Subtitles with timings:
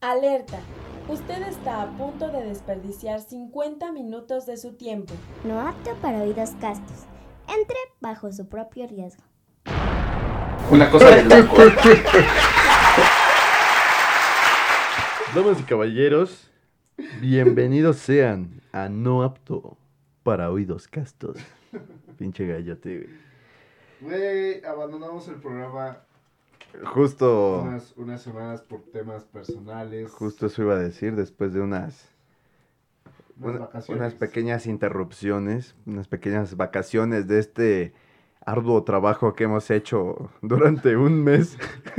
[0.00, 0.60] Alerta.
[1.08, 5.12] Usted está a punto de desperdiciar 50 minutos de su tiempo.
[5.42, 7.06] No apto para oídos castos.
[7.48, 9.24] Entre bajo su propio riesgo.
[10.70, 11.56] Una cosa de loco.
[15.34, 16.48] Damas y caballeros,
[17.20, 19.76] bienvenidos sean a No Apto
[20.22, 21.38] para Oídos Castos.
[22.18, 23.18] Pinche gallote, güey.
[24.00, 26.04] Güey, abandonamos el programa
[26.84, 30.10] Justo, unas, unas semanas por temas personales.
[30.10, 32.08] justo eso iba a decir después de unas,
[33.40, 37.92] unas una- unas pequeñas interrupciones, unas pequeñas vacaciones de este
[38.48, 41.58] arduo trabajo que hemos hecho durante un mes.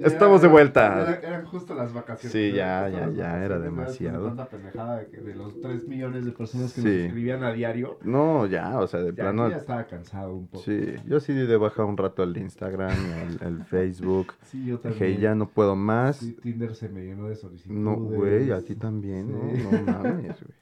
[0.00, 1.02] Estamos de vuelta.
[1.02, 2.30] era- eran justo las vacaciones.
[2.32, 4.26] Sí, ya, ya, ya, era demasiado.
[4.28, 6.86] Tanta pendejada de, los 3 millones de personas que Sí.
[6.86, 7.98] nos escribían a diario.
[8.04, 9.48] No, ya, o sea, de Ya, plano.
[9.50, 10.62] ya estaba cansado un poco.
[10.64, 12.92] Sí, yo sí de baja un rato el Instagram,
[13.40, 14.34] el, el Facebook.
[14.44, 15.08] Sí, yo también.
[15.08, 16.16] Dije, ya no puedo más.
[16.18, 17.76] Sí, Tinder se me llenó de solicitudes.
[17.80, 19.62] No, güey, a ti también, Sí.
[19.64, 19.72] ¿no?
[19.72, 20.58] No mames, güey.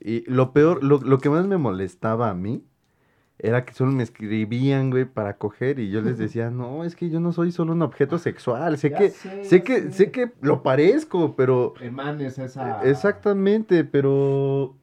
[0.00, 2.64] Y, y lo peor, lo, lo que más me molestaba a mí
[3.42, 7.08] era que solo me escribían, güey, para coger y yo les decía, no, es que
[7.10, 9.92] yo no soy solo un objeto sexual, sé Ya que, sé, que, sé.
[9.92, 12.82] sé que lo parezco, pero, Emanes esa.
[12.82, 14.74] exactamente, pero,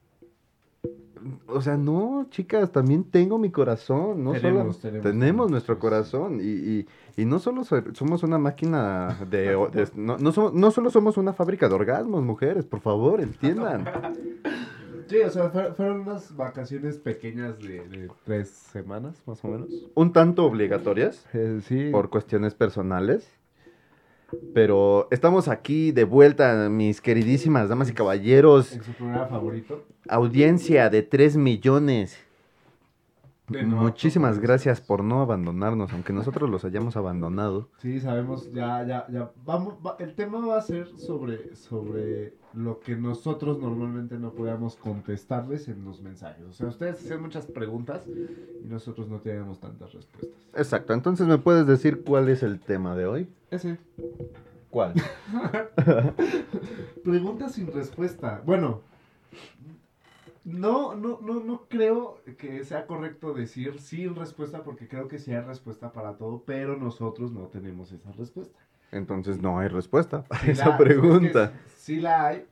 [1.47, 6.45] o sea, no, chicas, también tengo mi corazón, no Tenemos, solo, tenemos, nuestro corazón y,
[6.45, 10.89] y, y no solo so- somos una máquina de, de- no, no, somos- no solo
[10.89, 13.85] somos una fábrica de orgasmos, mujeres, por favor, entiendan.
[15.09, 19.69] Sí, o sea, fue- fueron unas vacaciones pequeñas de, de tres semanas, más o menos.
[19.95, 21.89] Un tanto obligatorias Eh, sí.
[21.91, 23.29] por cuestiones personales.
[24.53, 28.73] Pero estamos aquí de vuelta, mis queridísimas damas y caballeros.
[28.73, 29.85] En su programa favorito.
[30.09, 32.17] Audiencia de 3 millones.
[33.49, 37.69] No Muchísimas gracias por no abandonarnos, aunque nosotros los hayamos abandonado.
[37.77, 39.31] Sí, sabemos, ya, ya, ya.
[39.45, 44.75] Vamos, va- el tema va a ser sobre, sobre lo que nosotros normalmente no podíamos
[44.75, 46.43] contestarles en los mensajes.
[46.45, 50.41] O sea, ustedes hacían muchas preguntas y nosotros no teníamos tantas respuestas.
[50.53, 53.29] Exacto, entonces me puedes decir cuál es el tema de hoy.
[53.49, 53.77] Ese.
[54.69, 54.93] ¿Cuál?
[57.03, 58.41] Pregunta sin respuesta.
[58.45, 58.81] Bueno,
[60.47, 65.33] no, no, no, no creo que sea correcto decir sin respuesta porque creo que sí
[65.33, 68.57] hay respuesta para todo, pero nosotros no tenemos esa respuesta.
[68.91, 71.43] Entonces no hay respuesta para Sí esa la- pregunta.
[71.43, 72.45] es que sí la hay,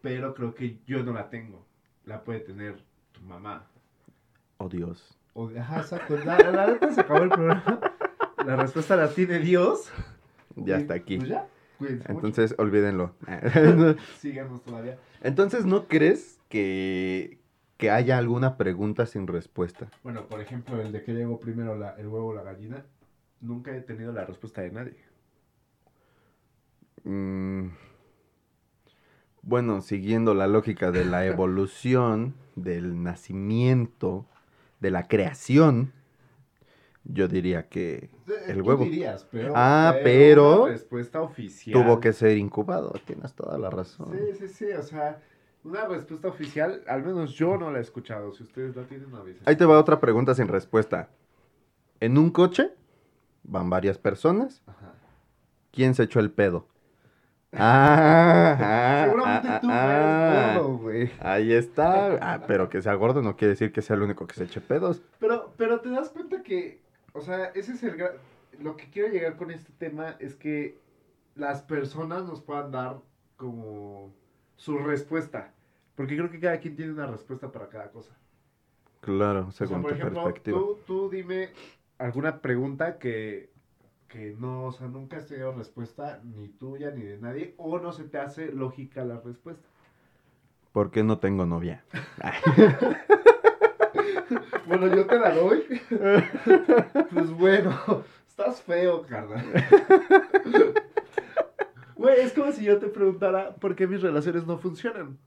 [0.00, 1.64] pero creo que yo no la tengo.
[2.04, 2.76] La puede tener
[3.10, 3.66] tu mamá.
[4.58, 5.18] Oh Dios.
[5.34, 6.16] O, ajá, exacto.
[6.24, 7.80] La, se acabó el programa.
[8.46, 9.90] La respuesta la tiene Dios.
[10.54, 11.16] Ya está aquí.
[11.16, 11.48] Pues ya.
[12.08, 13.14] Entonces olvídenlo.
[14.20, 14.98] Síganos todavía.
[15.22, 17.38] Entonces, ¿no crees que,
[17.78, 19.88] que haya alguna pregunta sin respuesta?
[20.02, 22.84] Bueno, por ejemplo, el de que llegó primero la- el huevo o la gallina.
[23.40, 24.96] Nunca he tenido la respuesta de nadie.
[27.04, 27.68] Mm,
[29.42, 34.26] bueno, siguiendo la lógica de la evolución, del nacimiento,
[34.80, 35.92] de la creación,
[37.04, 38.10] yo diría que
[38.46, 41.82] el huevo dirías, pero, Ah, pero- respuesta oficial.
[41.82, 42.92] tuvo que ser incubado.
[43.06, 44.12] Tienes toda la razón.
[44.12, 44.66] Sí, sí, sí.
[44.72, 45.20] O sea,
[45.64, 48.32] una respuesta oficial, al menos yo no la he escuchado.
[48.32, 49.42] Si ustedes la tienen, avisen.
[49.46, 51.08] Ahí te va otra pregunta sin respuesta.
[52.00, 52.72] En un coche
[53.44, 54.62] van varias personas.
[54.66, 54.94] Ajá.
[55.70, 56.66] ¿Quién se echó el pedo?
[57.54, 61.10] Ah, ah, Seguramente ah, tú ah, eres gordo, güey.
[61.20, 62.18] Ahí está.
[62.20, 64.60] Ah, pero que sea gordo no quiere decir que sea el único que se eche
[64.60, 65.02] pedos.
[65.18, 68.14] Pero, pero te das cuenta que, o sea, ese es el gra-
[68.58, 70.78] Lo que quiero llegar con este tema es que
[71.34, 73.00] las personas nos puedan dar
[73.36, 74.14] como
[74.62, 75.52] su respuesta.
[75.96, 78.16] Porque creo que cada quien tiene una respuesta para cada cosa.
[79.00, 80.58] Claro, O sea, por tu ejemplo, perspectiva.
[80.58, 81.50] tú, tú dime
[81.98, 83.50] alguna pregunta que,
[84.06, 87.90] que no, o sea, nunca has tenido respuesta ni tuya ni de nadie, o no
[87.92, 89.66] se te hace lógica la respuesta.
[90.70, 91.84] ¿Por qué no tengo novia?
[94.66, 95.64] Bueno, yo te la doy.
[97.12, 97.78] pues bueno,
[98.26, 99.44] estás feo, carnal.
[101.96, 105.18] Güey, es como si yo te preguntara por qué mis relaciones no funcionan.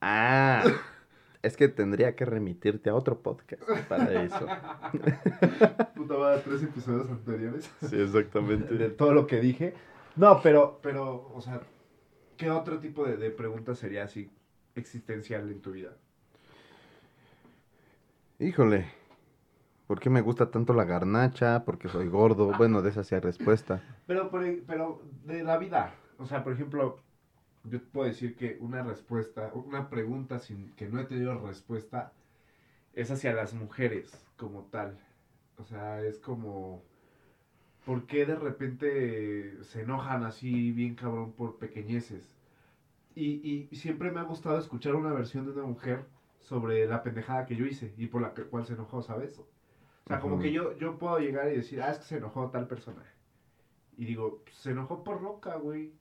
[0.00, 0.64] Ah,
[1.42, 4.46] es que tendría que remitirte a otro podcast para eso.
[5.94, 7.70] Puta madre, tres episodios anteriores.
[7.80, 8.90] Sí, de exactamente.
[8.90, 9.74] todo lo que dije.
[10.16, 11.60] No, pero, pero, o sea,
[12.36, 14.30] ¿qué otro tipo de, de pregunta sería así
[14.74, 15.96] existencial en tu vida?
[18.40, 18.86] Híjole,
[19.88, 21.64] ¿por qué me gusta tanto la garnacha?
[21.66, 22.54] Porque soy gordo.
[22.54, 23.82] Bueno, de esa hay respuesta.
[24.06, 25.94] Pero, por e- pero de la vida.
[26.18, 26.98] O sea, por ejemplo,
[27.64, 32.12] yo puedo decir que una respuesta, una pregunta sin que no he tenido respuesta
[32.94, 34.98] es hacia las mujeres como tal.
[35.58, 36.84] O sea, es como
[37.84, 42.36] ¿por qué de repente se enojan así bien cabrón por pequeñeces?
[43.14, 46.06] Y, y siempre me ha gustado escuchar una versión de una mujer
[46.40, 49.40] sobre la pendejada que yo hice y por la cual se enojó, ¿sabes?
[50.08, 52.48] O sea, como que yo, yo puedo llegar y decir, ah, es que se enojó
[52.48, 53.04] tal persona.
[53.98, 55.92] Y digo, se enojó por loca, güey.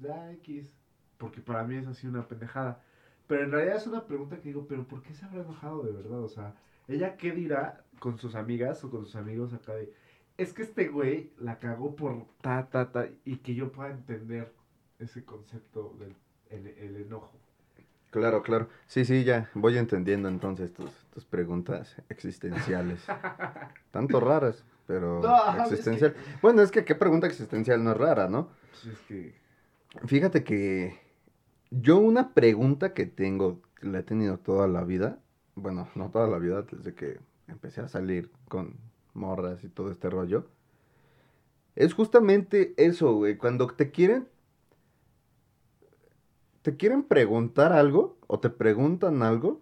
[0.00, 0.74] Ya, X.
[1.18, 2.82] Porque para mí es así una pendejada.
[3.28, 5.92] Pero en realidad es una pregunta que digo, pero ¿por qué se habrá enojado de
[5.92, 6.24] verdad?
[6.24, 6.56] O sea,
[6.88, 9.92] ¿ella qué dirá con sus amigas o con sus amigos acá de,
[10.36, 14.52] es que este güey la cagó por ta, ta, ta, y que yo pueda entender
[14.98, 16.16] ese concepto del
[16.50, 17.43] el, el enojo?
[18.14, 18.68] Claro, claro.
[18.86, 23.04] Sí, sí, ya voy entendiendo entonces tus, tus preguntas existenciales.
[23.90, 26.14] Tanto raras, pero No, ajá, es que- existencial.
[26.40, 28.50] Bueno, es que qué pregunta existencial no es rara, ¿no?
[28.70, 29.34] Pues es que...
[30.06, 30.96] Fíjate que
[31.72, 35.18] yo una pregunta que tengo, que la he tenido toda la vida,
[35.56, 37.18] bueno, no toda la vida, desde que
[37.48, 38.76] empecé a salir con
[39.12, 40.46] morras y todo este rollo,
[41.74, 44.28] es justamente eso, güey, cuando te quieren,
[46.64, 49.60] te quieren preguntar algo o te preguntan algo,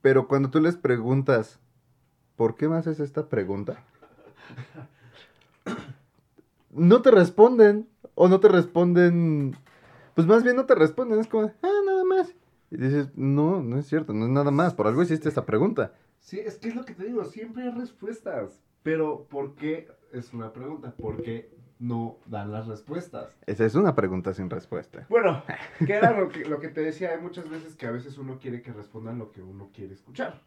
[0.00, 1.58] pero cuando tú les preguntas,
[2.36, 3.82] ¿por qué me haces esta pregunta?
[6.70, 7.88] no te responden.
[8.14, 9.56] O no te responden.
[10.14, 11.18] Pues más bien no te responden.
[11.18, 12.32] Es como, ah, nada más.
[12.70, 14.74] Y dices, no, no es cierto, no es nada más.
[14.74, 15.92] Por algo hiciste esa pregunta.
[16.20, 18.62] Sí, es que es lo que te digo, siempre hay respuestas.
[18.84, 19.88] Pero ¿por qué?
[20.12, 20.94] Es una pregunta.
[20.96, 21.50] ¿Por qué
[21.80, 23.36] no dan las respuestas?
[23.46, 25.06] Esa es una pregunta sin respuesta.
[25.08, 25.42] Bueno,
[25.86, 28.38] que era lo que, lo que te decía, hay muchas veces que a veces uno
[28.38, 30.40] quiere que respondan lo que uno quiere escuchar.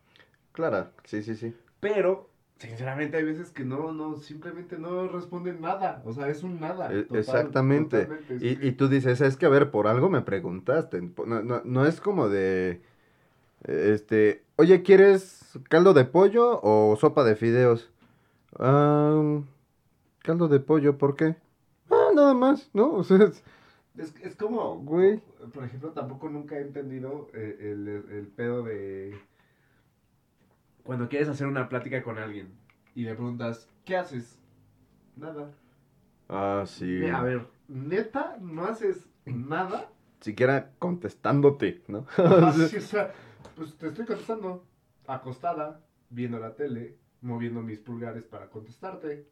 [0.53, 1.55] Claro, sí, sí, sí.
[1.79, 6.01] Pero, sinceramente, hay veces que no, no, simplemente no responden nada.
[6.05, 6.93] O sea, es un nada.
[6.93, 8.09] E- total, exactamente.
[8.39, 11.01] Y, y tú dices, es que a ver, por algo me preguntaste.
[11.25, 12.81] No, no, no es como de.
[13.63, 14.43] Este.
[14.57, 17.91] Oye, ¿quieres caldo de pollo o sopa de fideos?
[18.59, 19.41] Ah,
[20.23, 21.35] caldo de pollo, ¿por qué?
[21.91, 22.91] Ah, nada más, ¿no?
[22.93, 23.43] O sea, es-
[23.95, 25.19] Es, es como, Güey.
[25.53, 29.15] por ejemplo, tampoco nunca he entendido eh, el, el pedo de
[30.83, 32.49] cuando quieres hacer una plática con alguien
[32.95, 34.39] y le preguntas, ¿qué haces?
[35.15, 35.51] Nada.
[36.29, 37.05] Ah, sí.
[37.07, 39.89] A ver, neta, no haces nada.
[40.21, 42.05] Siquiera contestándote, ¿no?
[42.17, 43.13] O sea,
[43.55, 44.65] pues te estoy contestando
[45.07, 49.27] acostada, viendo la tele, moviendo mis pulgares para contestarte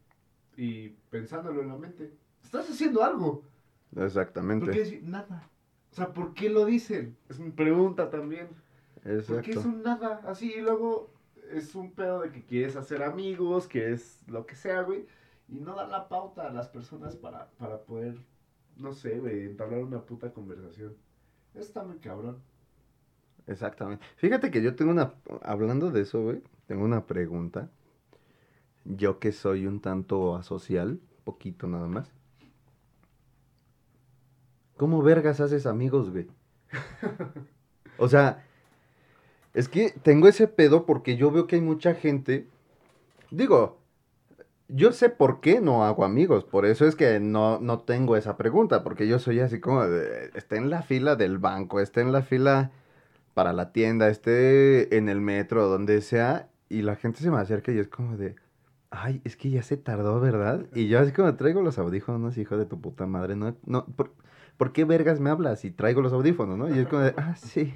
[0.56, 2.12] y pensándolo en la mente.
[2.42, 3.42] Estás haciendo algo.
[3.90, 4.70] ¿Por qué Exactamente.
[4.70, 5.48] decir nada?
[5.90, 7.16] O sea, ¿por qué lo dicen?
[7.28, 8.48] Es una pregunta también.
[8.94, 9.60] Porque es Exacto.
[9.68, 11.12] un nada, así, y luego
[11.50, 15.06] es un pedo de que quieres hacer amigos, que es lo que sea, güey,
[15.48, 18.16] y no dar la pauta a las personas para, para poder,
[18.76, 20.96] no sé, güey, entablar una puta conversación.
[21.52, 22.38] Eso está muy cabrón.
[23.46, 24.04] Exactamente.
[24.16, 27.70] Fíjate que yo tengo una, hablando de eso, güey, tengo una pregunta.
[28.84, 32.10] Yo que soy un tanto asocial, poquito nada más.
[34.76, 36.26] ¿Cómo vergas haces amigos, güey?
[37.98, 38.42] O sea,
[39.54, 42.48] es que tengo ese pedo porque yo veo que hay mucha gente,
[43.30, 43.78] digo,
[44.68, 48.36] yo sé por qué no hago amigos, por eso es que no, no tengo esa
[48.36, 52.12] pregunta, porque yo soy así como, de, está en la fila del banco, está en
[52.12, 52.72] la fila
[53.34, 57.72] para la tienda, esté en el metro, donde sea, y la gente se me acerca
[57.72, 58.36] y es como de,
[58.92, 60.66] ay, es que ya se tardó, ¿verdad?
[60.74, 64.12] Y yo así como traigo los audífonos, hijo de tu puta madre, no, no, ¿por,
[64.56, 65.64] ¿por qué vergas me hablas?
[65.64, 66.74] Y traigo los audífonos, ¿no?
[66.74, 67.74] Y es como de, ah, sí.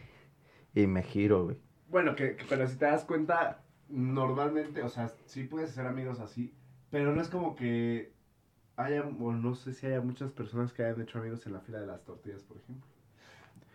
[0.75, 1.59] Y me giro, güey.
[1.89, 6.21] Bueno, que, que- pero si te das cuenta, normalmente, o sea, sí puedes hacer amigos
[6.21, 6.55] así,
[6.91, 8.13] pero no es como que
[8.77, 11.81] haya, o no sé si haya muchas personas que hayan hecho amigos en la fila
[11.81, 12.87] de las tortillas, por ejemplo.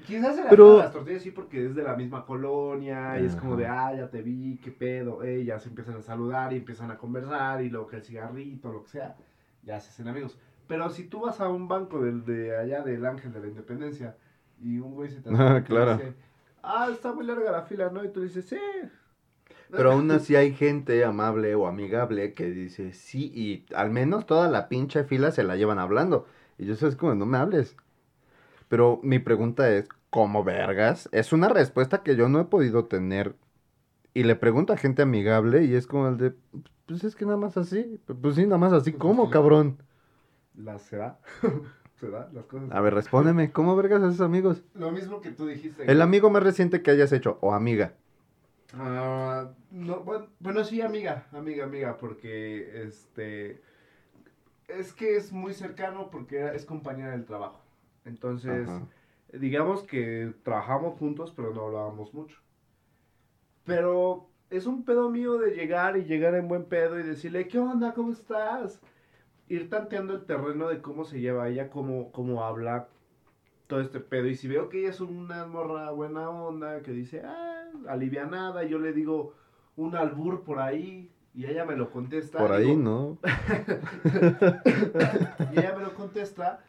[0.06, 3.56] Quizás Pero- de las tortillas sí porque es de la misma colonia y es como
[3.56, 6.92] de, ah, ya te vi, qué pedo, eh, ya se empiezan a saludar y empiezan
[6.92, 9.16] a conversar y luego que el cigarrito, lo que sea,
[9.64, 10.38] ya se hacen amigos.
[10.68, 14.16] Pero si tú vas a un banco del, de allá del Ángel de la Independencia
[14.62, 15.98] y un güey se te Ah, claro.
[15.98, 16.14] dice,
[16.64, 18.04] ah, está muy larga la fila, ¿no?
[18.04, 18.58] Y tú dices, sí.
[19.70, 24.50] Pero aún así hay gente amable o amigable que dice sí y al menos toda
[24.50, 26.26] la pinche fila se la llevan hablando.
[26.58, 27.78] Y yo sé, es como, no me hables.
[28.72, 31.10] Pero mi pregunta es, ¿cómo vergas?
[31.12, 33.36] Es una respuesta que yo no he podido tener.
[34.14, 36.34] Y le pregunto a gente amigable y es como el de,
[36.86, 38.00] pues es que nada más así.
[38.22, 39.84] Pues sí, nada más así, ¿cómo, cabrón?
[40.56, 41.20] La se da.
[42.00, 42.72] se da, las cosas.
[42.72, 44.64] A ver, respóndeme, ¿cómo vergas haces amigos?
[44.74, 45.92] Lo mismo que tú dijiste.
[45.92, 47.96] El amigo más reciente que hayas hecho, o amiga.
[48.74, 53.62] Ah, no, bueno, bueno, sí, amiga, amiga, amiga, porque este.
[54.70, 57.61] Es que es muy cercano porque es compañera del trabajo.
[58.06, 58.88] Entonces, Ajá.
[59.34, 62.38] digamos que trabajamos juntos, pero no hablábamos mucho.
[63.64, 67.60] Pero es un pedo mío de llegar y llegar en buen pedo y decirle, ¿qué
[67.60, 67.94] onda?
[67.94, 68.82] ¿Cómo estás?
[69.48, 72.88] Ir tanteando el terreno de cómo se lleva ella, cómo, cómo habla,
[73.68, 74.28] todo este pedo.
[74.28, 78.80] Y si veo que ella es una morra buena onda, que dice, ah, alivianada, yo
[78.80, 79.36] le digo
[79.78, 82.38] un albur por ahí, y ella me lo contesta.
[82.38, 83.18] Por ahí, digo, ¿no?
[85.54, 86.62] y ella me lo contesta,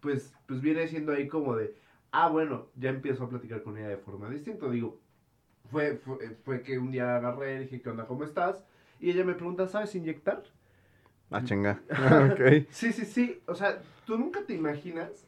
[0.00, 1.74] pues, pues viene siendo ahí como de,
[2.12, 4.68] ah, bueno, ya empiezo a platicar con ella de forma distinta.
[4.68, 5.00] Digo,
[5.70, 8.06] fue, fue, fue que un día agarré, dije, ¿qué onda?
[8.06, 8.64] ¿Cómo estás?
[9.00, 10.42] Y ella me pregunta, ¿sabes inyectar?
[11.30, 11.80] Ah, chinga.
[11.90, 12.66] ok.
[12.70, 13.42] Sí, sí, sí.
[13.46, 15.26] O sea, tú nunca te imaginas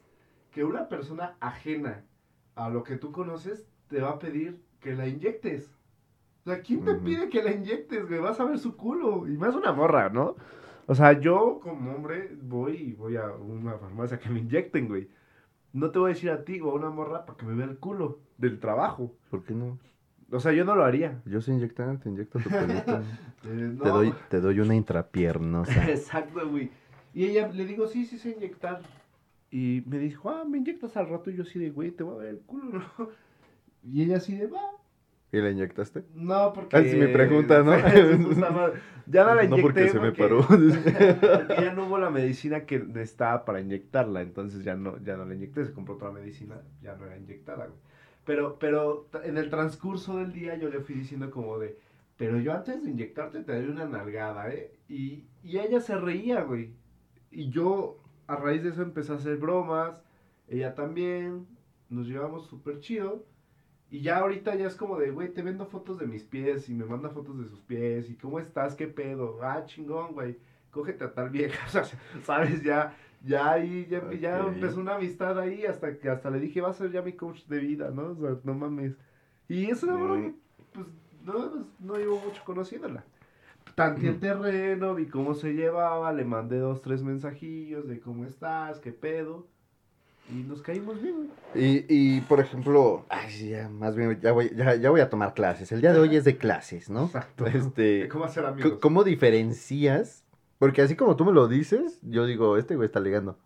[0.51, 2.05] que una persona ajena
[2.55, 5.71] a lo que tú conoces te va a pedir que la inyectes.
[6.45, 8.21] O sea, ¿quién te pide que la inyectes, güey?
[8.21, 9.27] Vas a ver su culo.
[9.27, 10.35] Y más una morra, ¿no?
[10.87, 15.09] O sea, yo como hombre voy y voy a una farmacia que me inyecten, güey.
[15.73, 17.65] No te voy a decir a ti o a una morra para que me vea
[17.65, 19.13] el culo del trabajo.
[19.29, 19.77] ¿Por qué no?
[20.31, 21.21] O sea, yo no lo haría.
[21.25, 23.01] Yo sé inyectar, te inyecto tu pelito.
[23.45, 23.83] Eh, no.
[23.83, 25.87] Te, doy, te doy una intrapiernosa.
[25.89, 26.69] Exacto, güey.
[27.13, 28.81] Y ella le digo, sí, sí sé inyectar.
[29.51, 31.29] Y me dijo, ah, me inyectas al rato.
[31.29, 33.09] Y yo así de, güey, te voy a ver el culo, ¿no?
[33.83, 34.59] Y ella así de, va.
[35.31, 36.03] ¿Y la inyectaste?
[36.15, 36.75] No, porque.
[36.75, 37.73] Ah, sí, mi pregunta, ¿no?
[39.09, 39.61] Ya no la inyecté.
[39.61, 40.41] No porque se me paró.
[40.47, 44.21] porque ya no hubo la medicina que necesitaba para inyectarla.
[44.21, 45.65] Entonces ya no, ya no la inyecté.
[45.65, 47.79] Se compró otra medicina, ya no era inyectada, güey.
[48.25, 51.79] Pero, pero en el transcurso del día yo le fui diciendo como de,
[52.17, 54.73] pero yo antes de inyectarte te doy una nalgada, ¿eh?
[54.89, 56.73] Y, y ella se reía, güey.
[57.31, 60.03] Y yo a raíz de eso empecé a hacer bromas,
[60.49, 61.47] ella también,
[61.89, 63.25] nos llevamos súper chido.
[63.89, 66.73] Y ya ahorita ya es como de, güey, te vendo fotos de mis pies y
[66.73, 70.37] me manda fotos de sus pies y cómo estás, qué pedo, ah, chingón, güey,
[70.71, 71.83] cógete a tal vieja, o sea,
[72.23, 73.87] sabes, ya, ya ahí,
[74.19, 77.13] ya, empezó una amistad ahí hasta que hasta le dije, va a ser ya mi
[77.13, 78.11] coach de vida, ¿no?
[78.11, 78.97] O sea, no mames.
[79.47, 80.33] Y es una morra que,
[80.73, 80.87] pues,
[81.23, 83.05] no, pues, no llevo mucho conociéndola.
[83.75, 88.79] Tanteé el terreno, vi cómo se llevaba, le mandé dos, tres mensajillos de cómo estás,
[88.79, 89.47] qué pedo.
[90.29, 91.29] Y nos caímos bien, güey.
[91.55, 95.33] Y, y por ejemplo, ay, ya, más bien, ya voy, ya, ya voy a tomar
[95.33, 95.71] clases.
[95.71, 97.05] El día de hoy es de clases, ¿no?
[97.05, 97.45] Exacto.
[97.47, 98.79] Este, ¿Cómo hacer amigos?
[98.81, 100.25] ¿Cómo diferencias?
[100.59, 103.37] Porque así como tú me lo dices, yo digo, este güey está ligando.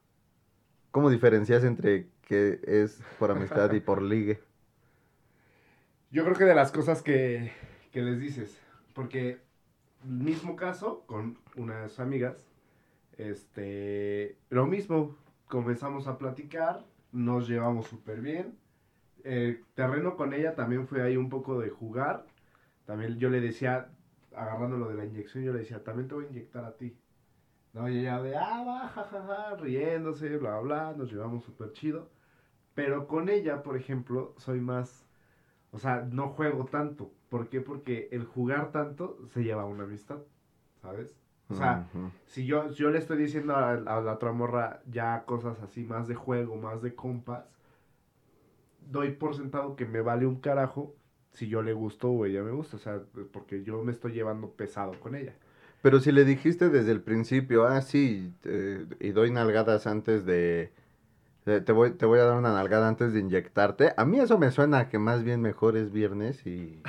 [0.91, 4.41] ¿Cómo diferencias entre que es por amistad y por ligue?
[6.11, 7.53] Yo creo que de las cosas que,
[7.93, 8.59] que les dices,
[8.93, 9.39] porque
[10.03, 12.35] mismo caso con unas amigas,
[13.17, 15.15] este, lo mismo,
[15.51, 18.57] comenzamos a platicar, nos llevamos súper bien,
[19.23, 22.25] el terreno con ella también fue ahí un poco de jugar,
[22.85, 23.89] también yo le decía,
[24.33, 26.97] agarrándolo de la inyección, yo le decía, también te voy a inyectar a ti.
[27.73, 32.09] No, y ella de, ah, va, jajaja, riéndose, bla, bla, nos llevamos súper chido.
[32.73, 35.05] Pero con ella, por ejemplo, soy más,
[35.71, 37.11] o sea, no juego tanto.
[37.29, 37.61] ¿Por qué?
[37.61, 40.19] Porque el jugar tanto se lleva a una amistad,
[40.81, 41.20] ¿sabes?
[41.51, 41.87] O sea,
[42.25, 45.83] si yo, si yo le estoy diciendo a, a la otra morra ya cosas así,
[45.83, 47.45] más de juego, más de compas,
[48.89, 50.95] doy por sentado que me vale un carajo
[51.31, 52.77] si yo le gusto o ella me gusta.
[52.77, 55.33] O sea, porque yo me estoy llevando pesado con ella.
[55.81, 60.71] Pero si le dijiste desde el principio, ah, sí, eh, y doy nalgadas antes de,
[61.45, 64.37] de- te, voy, te voy a dar una nalgada antes de inyectarte, a mí eso
[64.37, 66.81] me suena a que más bien mejor es viernes y,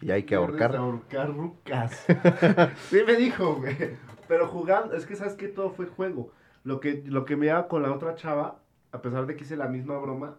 [0.00, 0.76] y hay que ahorcar.
[0.76, 2.06] ahorcar rucas.
[2.90, 3.96] sí me dijo, güey.
[4.28, 6.32] Pero jugando, es que sabes que todo fue juego.
[6.64, 8.60] Lo que, lo que me daba con la otra chava,
[8.92, 10.38] a pesar de que hice la misma broma,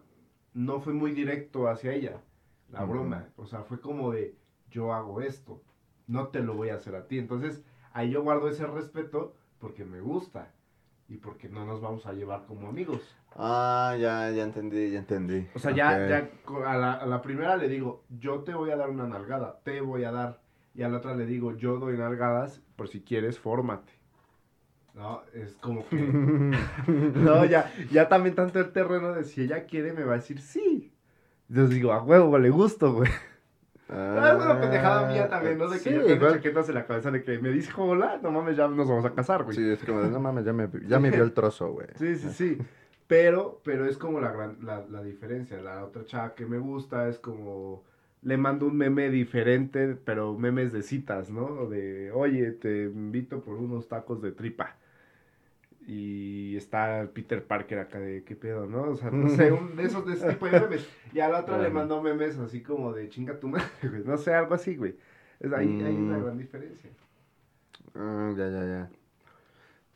[0.52, 2.20] no fue muy directo hacia ella.
[2.70, 3.28] La broma.
[3.36, 4.36] O sea, fue como de,
[4.70, 5.62] yo hago esto.
[6.06, 7.18] No te lo voy a hacer a ti.
[7.18, 7.62] Entonces,
[7.92, 10.52] ahí yo guardo ese respeto porque me gusta.
[11.08, 13.16] Y porque no nos vamos a llevar como amigos.
[13.36, 15.46] Ah, ya, ya entendí, ya entendí.
[15.54, 16.30] O sea, ya, ya
[16.66, 19.80] a la, a la primera le digo, yo te voy a dar una nalgada, te
[19.80, 20.40] voy a dar.
[20.74, 23.92] Y a la otra le digo, yo doy nalgadas, por si quieres, fórmate.
[24.94, 25.96] No, es como que...
[26.86, 30.40] no, ya, ya también tanto el terreno de si ella quiere, me va a decir
[30.40, 30.92] sí.
[31.48, 33.10] Entonces digo, a huevo, le gusto, güey.
[33.88, 35.70] Ah, es una pendejada mía también, ¿no?
[35.70, 38.56] Que sí, yo tengo chaquetas en la cabeza de que me dijo hola, no mames,
[38.56, 39.56] ya nos vamos a casar, güey.
[39.56, 41.86] Sí, es como no mames, ya me, ya me vio el trozo, güey.
[41.96, 42.58] Sí, sí, sí.
[43.08, 45.60] Pero, pero es como la, gran, la, la diferencia.
[45.62, 47.84] La otra chava que me gusta es como...
[48.22, 51.66] Le mando un meme diferente, pero memes de citas, ¿no?
[51.68, 54.76] De, oye, te invito por unos tacos de tripa.
[55.86, 58.82] Y está Peter Parker acá de, ¿qué pedo, no?
[58.90, 60.88] O sea, no sé, un de esos de ese tipo de memes.
[61.14, 61.74] Y a la otra le Ajá.
[61.74, 64.04] mando memes así como de, chinga tu madre, güey.
[64.04, 64.96] No sé, algo así, güey.
[65.40, 66.22] Es, ahí hay una Mm.
[66.24, 66.90] gran diferencia.
[67.94, 68.90] Ah, ya, ya, ya.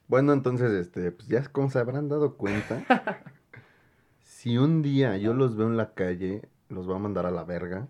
[0.09, 2.85] Bueno, entonces, este, pues ya como se habrán dado cuenta,
[4.23, 7.44] si un día yo los veo en la calle, los voy a mandar a la
[7.44, 7.88] verga.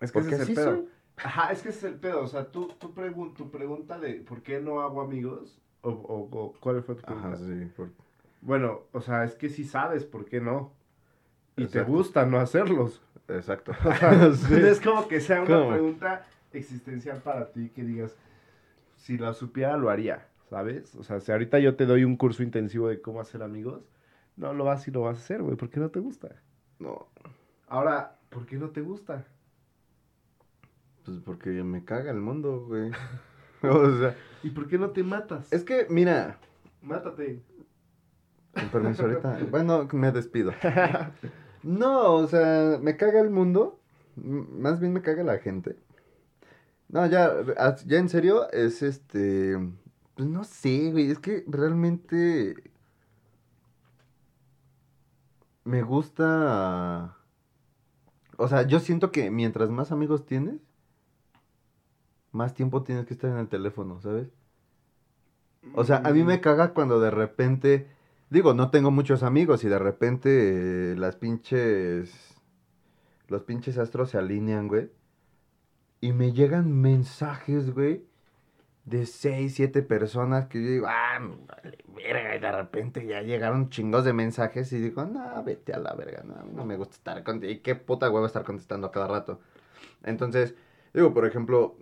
[0.00, 0.76] Es que ese es el pedo.
[0.76, 0.88] soy.
[1.16, 2.22] Ajá, es que ese es el pedo.
[2.22, 5.60] O sea, tú, tú pregun- tu pregunta de por qué no hago amigos.
[5.82, 7.28] O, o, o ¿Cuál fue tu pregunta?
[7.28, 7.70] Ajá, sí.
[7.76, 7.90] por-
[8.40, 10.72] Bueno, o sea, es que sí sabes por qué no.
[11.56, 13.02] Y te gusta no hacerlos.
[13.28, 13.72] Exacto.
[13.84, 14.46] O sea, Sí.
[14.54, 15.70] no es como que sea una ¿Cómo?
[15.70, 18.16] pregunta existencial para ti que digas,
[18.96, 20.94] si la supiera lo haría, ¿sabes?
[20.96, 23.88] O sea, si ahorita yo te doy un curso intensivo de cómo hacer amigos,
[24.36, 26.28] no lo vas y lo vas a hacer, güey, ¿por qué no te gusta?
[26.78, 27.08] No,
[27.68, 29.24] Ahora, ¿por qué no te gusta?
[31.06, 32.90] pues porque me caga el mundo, güey.
[33.62, 35.50] O sea, ¿Y por qué no te matas?
[35.52, 36.36] es que, mira,
[36.82, 37.40] Mátate.
[38.52, 39.38] con permiso ahorita.
[39.50, 40.52] Bueno, me despido.
[41.62, 43.80] No, o sea, me caga el mundo.
[44.16, 45.76] Más bien me caga la gente.
[46.88, 47.32] No, ya,
[47.86, 49.56] ya en serio, es este.
[50.14, 51.10] Pues no sé, güey.
[51.10, 52.54] Es que realmente.
[55.64, 57.16] Me gusta.
[58.36, 60.60] O sea, yo siento que mientras más amigos tienes,
[62.32, 64.28] más tiempo tienes que estar en el teléfono, ¿sabes?
[65.74, 67.88] O sea, a mí me caga cuando de repente,
[68.30, 72.12] digo, no tengo muchos amigos y de repente eh, las pinches,
[73.28, 74.90] los pinches astros se alinean, güey.
[76.00, 78.04] Y me llegan mensajes, güey,
[78.84, 83.70] de seis, siete personas que yo digo, ah, vale verga, y de repente ya llegaron
[83.70, 87.22] chingos de mensajes y digo, no, vete a la verga, no, no me gusta estar
[87.24, 87.52] contigo.
[87.52, 89.40] Y qué puta hueva estar contestando a cada rato.
[90.02, 90.54] Entonces,
[90.94, 91.76] digo, por ejemplo,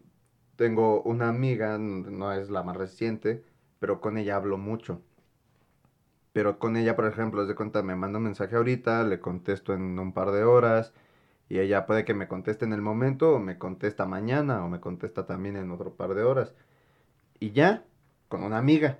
[0.57, 3.45] tengo una amiga, no es la más reciente,
[3.78, 5.02] pero con ella hablo mucho.
[6.33, 9.99] Pero con ella, por ejemplo, de cuenta, me manda un mensaje ahorita, le contesto en
[9.99, 10.92] un par de horas,
[11.49, 14.80] y ella puede que me conteste en el momento, o me contesta mañana, o me
[14.80, 16.54] contesta también en otro par de horas.
[17.40, 17.85] Y ya,
[18.28, 18.99] con una amiga.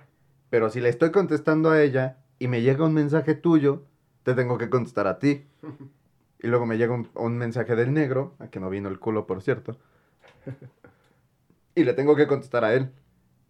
[0.49, 3.83] Pero si le estoy contestando a ella y me llega un mensaje tuyo,
[4.23, 5.45] te tengo que contestar a ti.
[6.43, 9.41] Y luego me llega un, mensaje del negro, a que no vino el culo, por
[9.41, 9.77] cierto.
[11.73, 12.91] Y le tengo que contestar a él.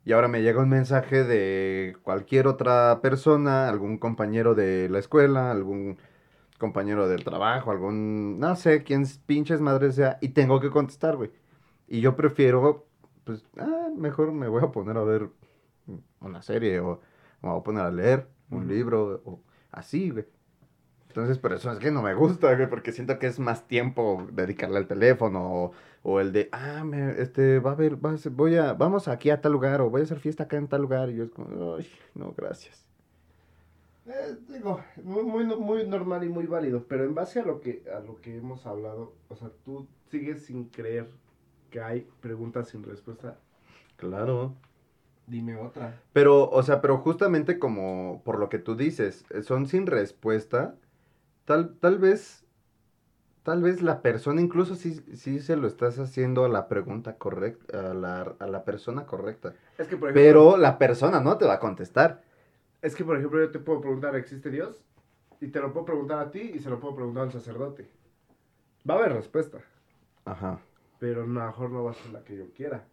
[0.06, 5.50] Y ahora me llega un mensaje de cualquier otra persona, algún compañero de la escuela,
[5.52, 5.98] algún
[6.58, 11.32] compañero del trabajo, algún, no sé, quién pinches madre sea, y tengo que contestar, güey.
[11.88, 12.86] Y yo prefiero,
[13.24, 15.30] pues, ah, mejor me voy a poner a ver
[16.22, 17.02] una serie o
[17.42, 20.26] me voy a poner a leer un libro o así, güey.
[21.10, 24.28] Entonces, por eso es que no me gusta, güey, porque siento que es más tiempo
[24.34, 25.72] dedicarle al teléfono o,
[26.04, 29.08] o el de, ah, me, este, va a haber, va a ser- voy a, vamos
[29.10, 31.24] aquí a tal lugar o voy a hacer fiesta acá en tal lugar y yo
[31.26, 32.88] es como, ay, no, gracias.
[34.06, 37.84] Eh, digo, muy, muy, muy normal y muy válido, pero en base a lo que
[37.96, 41.08] a lo que hemos hablado, o sea, tú sigues sin creer
[41.72, 43.38] que hay preguntas sin respuesta.
[43.98, 44.54] Claro.
[45.28, 46.04] Dime otra.
[46.14, 50.76] Pero, o sea, pero justamente como por lo que tú dices, eh, son sin respuesta,
[51.46, 52.46] tal, tal vez,
[53.44, 57.92] tal vez la persona, incluso si, si se lo estás haciendo a la pregunta correcta,
[57.92, 59.56] a la, a la persona correcta.
[59.78, 62.22] Es que por ejemplo, Pero la persona no te va a contestar.
[62.82, 64.84] es que por ejemplo yo te puedo preguntar, ¿existe Dios?
[65.42, 67.90] Y te lo puedo preguntar a ti y se lo puedo preguntar al sacerdote.
[68.90, 69.60] Va a haber respuesta,
[70.26, 70.60] Ajá.
[71.02, 72.86] Pero a lo mejor no va a ser la que yo quiera.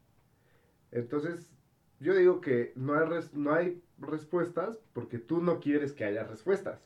[0.93, 1.53] Entonces,
[2.01, 6.25] yo digo que no hay, res- no hay respuestas porque tú no quieres que haya
[6.25, 6.81] respuestas.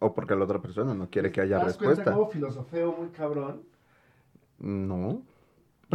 [0.00, 2.12] O porque la otra persona no quiere que haya ¿Te das cuenta respuesta.
[2.12, 3.62] cómo filosofeo muy cabrón?
[4.58, 5.22] No.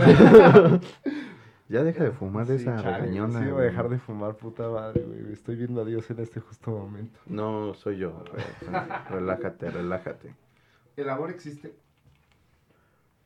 [1.68, 3.44] ya deja de fumar Sí, esa chale, regañona.
[3.44, 5.34] Sí, voy a dejar de fumar, puta madre, güey.
[5.34, 7.20] Estoy viendo a Dios en este justo momento.
[7.26, 8.24] No, soy yo.
[9.10, 10.34] relájate, relájate.
[10.96, 11.76] ¿El amor existe?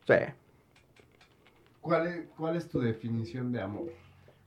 [0.08, 0.16] Sí.
[1.84, 3.88] ¿Cuál es, ¿Cuál es tu definición de amor?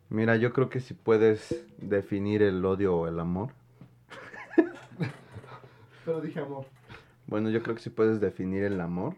[0.09, 3.51] Mira, yo creo que si puedes definir el odio o el amor.
[6.05, 6.65] Pero dije amor.
[7.27, 9.15] Bueno, yo creo que si puedes definir el amor.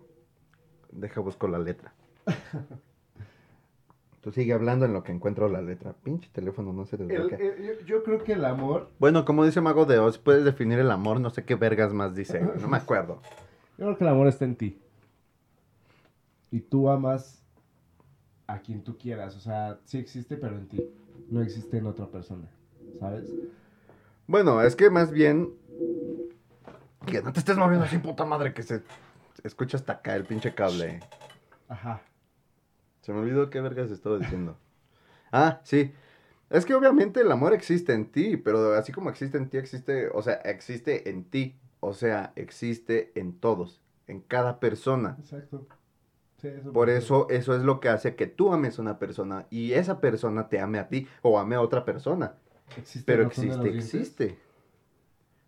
[0.91, 1.93] Deja busco la letra.
[4.23, 5.93] Tú sigue hablando en lo que encuentro la letra.
[5.93, 7.39] Pinche teléfono no se desbloquea.
[7.39, 10.81] el- yo, yo creo que el amor, Bueno, como dice Mago de Oz, puedes definir
[10.81, 13.23] el amor, no sé qué vergas más dice, no me acuerdo.
[13.79, 14.81] yo creo que el amor está en ti.
[16.51, 17.45] Y tú amas
[18.49, 19.37] a quien tú quieras.
[19.37, 20.85] O sea, sí existe, pero en ti.
[21.31, 22.49] No existe en otra persona.
[22.99, 23.29] ¿Sabes?
[24.27, 25.55] Bueno, es que más bien.
[27.07, 28.83] Que no te estés moviendo así, puta madre, que se
[29.45, 31.01] escucha hasta acá el pinche cable.
[31.69, 32.03] Ajá.
[33.03, 34.59] Se me olvidó qué vergas estaba diciendo.
[35.31, 35.93] Ah, sí.
[36.49, 40.09] Es que obviamente el amor existe en ti, pero así como existe en ti, existe,
[40.09, 45.17] o sea, existe en ti, o sea, existe en todos, en cada persona.
[45.19, 45.67] Exacto.
[46.39, 49.47] Sí, eso Por eso, eso es lo que hace que tú ames a una persona
[49.51, 52.35] y esa persona te ame a ti o ame a otra persona.
[52.77, 54.39] ¿Existe Pero existe, existe.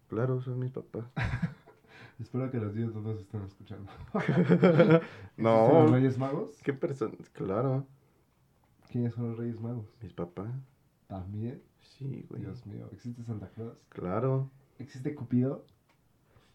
[0.09, 1.05] Claro, son mis papás.
[2.21, 3.91] Espero que los niños no nos estén escuchando.
[4.15, 5.01] ¿Existen
[5.37, 5.83] No.
[5.85, 6.57] los Reyes Magos?
[6.63, 7.15] ¿Qué persona?
[7.33, 7.87] Claro,
[8.91, 9.87] ¿Quiénes son los Reyes Magos?
[10.03, 10.51] mis papás.
[11.07, 11.63] También.
[11.81, 12.43] Sí, güey.
[12.43, 12.89] Dios mío.
[12.93, 13.79] ¿Existe Santa Claus?
[13.89, 14.51] Claro.
[14.79, 15.65] ¿Existe Cupido?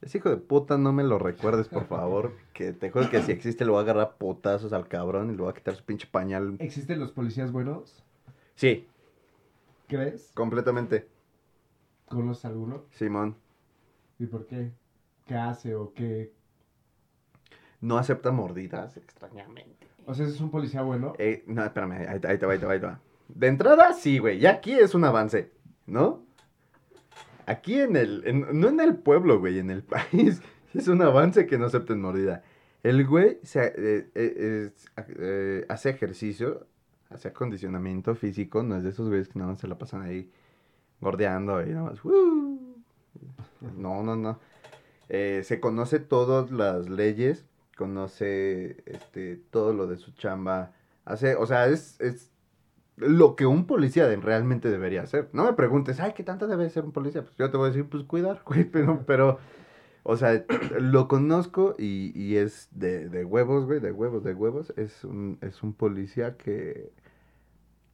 [0.06, 2.32] Ese hijo de puta, no me lo recuerdes, por favor.
[2.54, 5.36] Que te juro que si existe, lo voy a agarrar a putazos al cabrón y
[5.36, 6.56] le voy a quitar su pinche pañal.
[6.60, 8.02] ¿Existen los policías buenos?
[8.56, 8.88] Sí,
[9.90, 10.32] ¿Crees?
[10.34, 11.10] completamente.
[12.08, 12.86] ¿Conoces alguno?
[12.92, 13.36] Simón.
[14.20, 14.72] ¿Y por qué?
[15.26, 16.32] ¿Qué hace o qué?
[17.82, 19.88] No acepta mordidas, extrañamente.
[20.06, 21.14] O sea, ¿ese es un policía bueno?
[21.18, 23.00] Eh, no, espérame, ahí, te- ahí te va, ahí te va, ahí te va.
[23.28, 24.40] De entrada, sí, güey.
[24.40, 25.52] Ya aquí es un avance,
[25.88, 26.25] ¿no?
[27.46, 28.24] Aquí en el.
[28.26, 30.42] en- no en el pueblo, güey, en el país.
[30.74, 32.44] Es un avance que no acepten mordida.
[32.84, 34.72] El güey se, eh, eh,
[35.18, 36.68] eh, hace ejercicio,
[37.10, 38.62] hace acondicionamiento físico.
[38.64, 40.30] No es de esos güeyes que nada más se la pasan ahí
[41.02, 42.00] gordeando y nada más.
[43.78, 44.40] No, no, no.
[45.08, 47.46] Se conoce todas las leyes,
[47.78, 50.74] conoce este, todo lo de su chamba.
[51.06, 52.32] Hace, o sea, es
[52.98, 55.30] lo que un policía realmente debería hacer.
[55.34, 57.24] No me preguntes, ay, ¿qué tanto debe ser un policía?
[57.24, 59.40] Pues yo te voy a decir, pues cuidar, güey, pero, pero,
[60.04, 60.46] o sea,
[60.80, 64.74] lo conozco y, y es de, de huevos, güey, de huevos, de huevos.
[64.78, 66.92] Es un, es un policía que,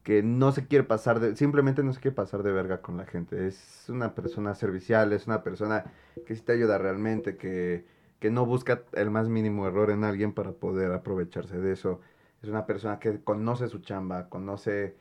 [0.02, 3.06] que no se quiere pasar de, simplemente no se quiere pasar de verga con la
[3.06, 3.46] gente.
[3.46, 5.86] Es una persona servicial, es una persona
[6.26, 7.86] que sí te ayuda realmente, que,
[8.18, 12.00] que no busca el más mínimo error en alguien para poder aprovecharse de eso.
[12.42, 14.96] Es una persona que conoce su chamba, conoce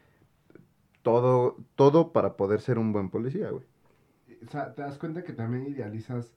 [1.01, 3.63] todo, todo para poder ser un buen policía, güey.
[4.45, 6.33] O sea, te das cuenta que también idealizas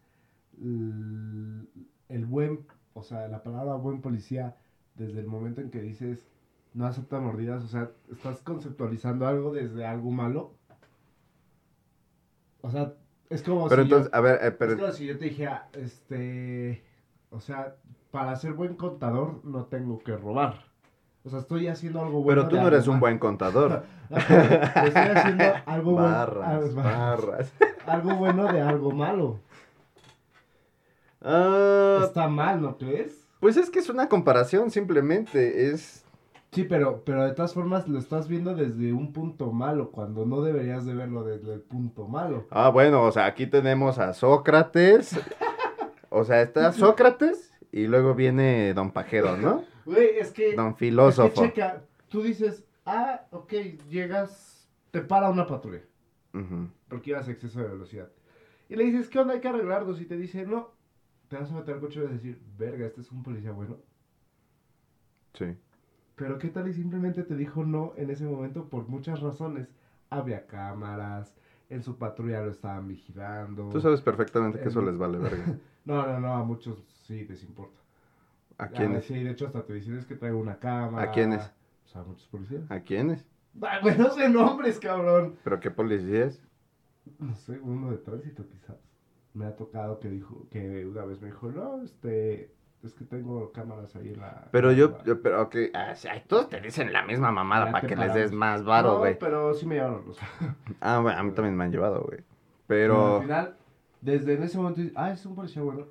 [2.08, 4.56] el buen, o sea, la palabra buen policía
[4.94, 6.24] desde el momento en que dices
[6.74, 10.52] no acepta mordidas, o sea, estás conceptualizando algo desde algo malo.
[12.62, 12.94] O sea,
[13.30, 15.26] es como Pero si yo- entonces, a ver, eh, es pero, como si yo te
[15.26, 16.82] dijera, este,
[17.30, 17.76] o sea,
[18.10, 20.64] para ser buen contador no tengo que robar.
[21.24, 22.42] O sea, estoy haciendo algo bueno.
[22.42, 23.84] pero tú no eres un buen contador.
[24.10, 27.52] estoy haciendo algo bueno, barras, algo- barras.
[27.87, 29.40] algo bueno de algo malo.
[31.22, 33.26] Ah, Está mal, ¿no crees?
[33.40, 35.70] pues es que es una comparación, simplemente.
[35.70, 36.04] Es.
[36.52, 40.40] Sí, pero, pero de todas formas lo estás viendo desde un punto malo, cuando no
[40.42, 42.46] deberías de verlo desde el punto malo.
[42.50, 45.18] Ah, bueno, o sea, aquí tenemos a Sócrates.
[46.16, 49.64] O sea, está Sócrates y luego viene Don Pajero, ¿no?
[49.86, 50.54] Güey, es que...
[50.54, 51.42] Don es que Filósofo.
[51.42, 53.52] checa, tú dices, ah, ok,
[53.88, 55.82] llegas, te para una patrulla,
[56.32, 56.68] Ujú.
[56.88, 58.10] porque ibas a exceso de velocidad.
[58.68, 59.34] Y le dices, ¿qué onda?
[59.34, 60.00] Hay que arreglarlos.
[60.00, 60.70] Y te dice, no,
[61.28, 63.52] te vas a meter al coche y vas a decir, verga, este es un policía
[63.52, 63.76] bueno.
[65.34, 65.56] Sí.
[66.16, 69.68] Pero ¿qué tal y simplemente te dijo no en ese momento por muchas razones?
[70.10, 71.34] Había cámaras,
[71.68, 73.68] en su patrulla lo estaban vigilando.
[73.70, 75.44] Tú sabes perfectamente que eso les vale verga.
[75.84, 77.78] No, no, no, a muchos sí les importa.
[78.58, 79.04] ¿A Ah, quiénes?
[79.04, 81.08] Sí, de hecho hasta te dicen es que traigo una cámara.
[81.10, 81.42] ¿A quiénes?
[81.84, 82.70] O sea, a muchos policías.
[82.70, 83.26] ¿A quiénes?
[83.62, 85.36] Ah, güey, no sé nombres, cabrón.
[85.44, 86.40] ¿Pero qué policías?
[87.18, 88.76] No sé, uno de tránsito quizás.
[89.34, 93.50] Me ha tocado que dijo, que una vez me dijo, no, este, es que tengo
[93.50, 94.48] cámaras ahí en la...
[94.52, 97.86] Pero yo, la- yo pero ok, ah, sí, todos te dicen la misma mamada para
[97.86, 99.18] que les des más varo, No, güey.
[99.18, 100.18] pero sí me llevaron los...
[100.80, 102.20] Ah, bueno, a mí también me han llevado, güey.
[102.66, 103.56] Pero Pero, al final,
[104.00, 105.86] desde en ese momento, ah, es un policía bueno.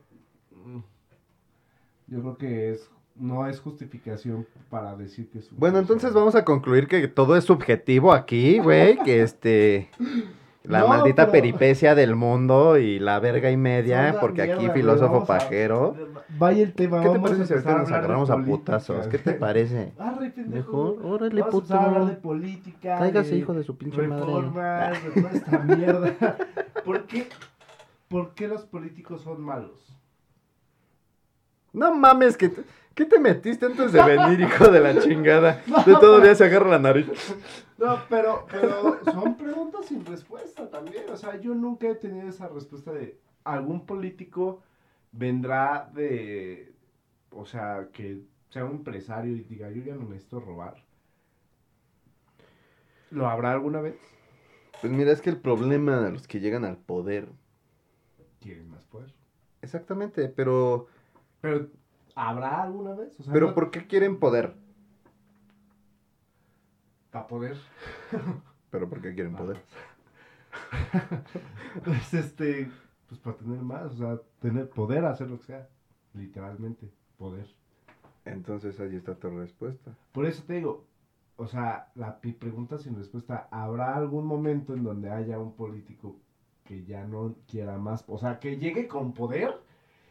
[2.14, 6.36] Yo creo que es, no es justificación para decir que es un bueno, entonces vamos
[6.36, 9.90] a concluir que todo es subjetivo aquí, güey, que este...
[10.64, 14.70] La No, maldita pero- peripecia del mundo y la verga y media, porque mierda, aquí
[14.70, 15.94] filósofo a- pajero.
[16.38, 19.08] Vaya el tema, ¿Qué te vamos parece si ahorita nos agarramos a putazos?
[19.08, 19.92] ¿Qué te parece?
[20.00, 20.96] Arre, pendejo.
[20.96, 21.74] Mejor, órale, Vamos a puto.
[21.74, 22.98] a hablar de política.
[22.98, 24.26] Tráigase, de hijo de su pinche madre.
[24.26, 26.38] reformas, de toda esta mierda.
[26.86, 27.28] ¿Por qué,
[28.08, 29.94] ¿Por qué los políticos son malos?
[31.74, 35.62] No mames, que te- ¿qué te metiste antes de venir, hijo de la chingada?
[35.86, 37.08] De todavía se agarra la nariz.
[37.78, 41.04] No, pero, pero son preguntas sin respuesta también.
[41.12, 44.62] O sea, yo nunca he tenido esa respuesta de algún político
[45.12, 46.74] vendrá de,
[47.32, 50.76] o sea, que sea un empresario y diga, yo ya no necesito robar.
[53.12, 53.96] ¿Lo habrá alguna vez?
[54.82, 57.30] Pues mira, es que el problema de los que llegan al poder.
[58.42, 59.14] Quieren más poder.
[59.62, 60.88] Exactamente, pero.
[61.44, 61.68] Pero,
[62.16, 63.20] ¿habrá alguna vez?
[63.20, 64.56] O sea, Pero no- ¿por qué quieren poder?
[67.12, 67.58] Para poder.
[68.72, 69.62] Pero ¿por qué quieren poder?
[71.84, 72.72] pues este,
[73.10, 75.68] pues para tener más, o sea, tener poder, hacer lo que sea.
[76.14, 77.46] Literalmente, poder.
[78.24, 79.92] Entonces ahí está tu respuesta.
[80.14, 80.86] Por eso te digo,
[81.36, 86.16] o sea, la pregunta sin respuesta, ¿habrá algún momento en donde haya un político
[86.64, 88.06] que ya no quiera más?
[88.08, 89.54] O sea, que llegue con poder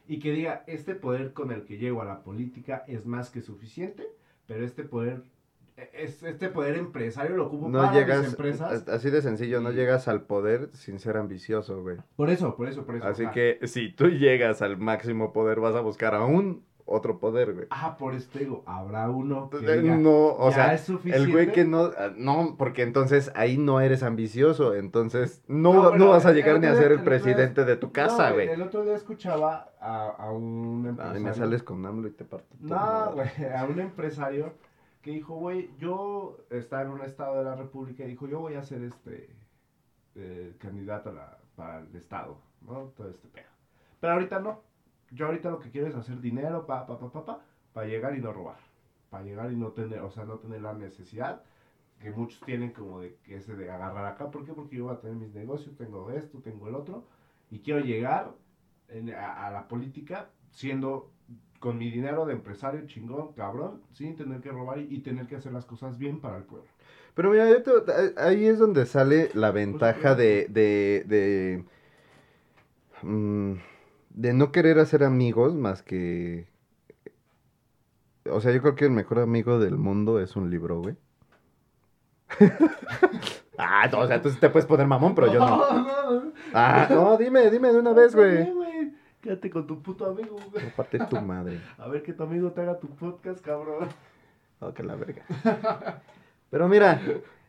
[0.07, 3.41] y que diga, este poder con el que llego a la política es más que
[3.41, 4.07] suficiente,
[4.47, 5.23] pero este poder,
[5.77, 8.89] e- es, este poder empresario lo ocupo No para mis llegas, empresas.
[8.89, 11.99] así de sencillo, no llegas al poder sin ser ambicioso, güey.
[12.17, 13.07] Por eso, por eso, por eso.
[13.07, 17.67] Así que si tú llegas al máximo poder, vas a buscar aún otro poder, güey.
[17.71, 20.87] Ah, por eso te digo, habrá uno que diga, No, o "Ya sea, es el
[20.97, 21.31] suficiente".
[21.33, 26.27] güey que no, ah, no, porque entonces ahí no eres ambicioso, entonces no, No, vas
[26.27, 28.49] a el- llegar el ni a ser el el presidente de tu casa, No, güey.
[28.49, 31.21] El otro día escuchaba a, a un Ay, empresario.
[31.23, 32.55] me sales con AMLO y te parto.
[32.61, 34.53] No, güey, a un empresario
[35.03, 38.55] que dijo, güey, yo estaba en un estado de la república y dijo, yo voy
[38.55, 39.31] a ser este
[40.15, 42.93] eh, candidato a la- para el estado, ¿no?
[42.97, 43.47] Todo este pedo.
[44.01, 44.61] Pero ahorita no.
[45.15, 47.41] Yo ahorita lo que quiero es hacer dinero, pa, pa, pa, pa, pa,
[47.73, 48.57] para llegar y no robar.
[49.11, 51.43] Para llegar y no tener, o sea, no tener la necesidad
[52.01, 54.31] que muchos tienen como de que ese de agarrar acá.
[54.31, 54.53] ¿Por qué?
[54.53, 57.05] Porque yo voy a tener mis negocios, tengo esto, tengo el otro.
[57.51, 58.33] Y quiero llegar
[58.89, 61.11] en- a, a la política siendo
[61.61, 65.37] con mi dinero de empresario chingón, cabrón, sin tener que robar y, y tener que
[65.37, 66.67] hacer las cosas bien para el pueblo.
[67.15, 71.65] Pero mira, yo te- ahí es donde sale la ventaja de, de, de,
[73.03, 73.55] mm,
[74.15, 76.49] de no querer hacer amigos más que...
[78.31, 80.97] O sea, yo creo que el mejor amigo del mundo es un libro, güey.
[83.59, 86.33] ah, no, o sea, tú sí te puedes poner mamón, pero yo no.
[86.55, 88.49] Ah, no, dime, dime de una vez, güey.
[89.21, 90.67] Quédate con tu puto amigo, güey.
[90.67, 91.61] Aparte tu madre.
[91.79, 93.89] A ver que tu amigo te haga tu podcast, cabrón.
[94.61, 95.25] Oh, que la verga.
[96.51, 97.01] Pero mira,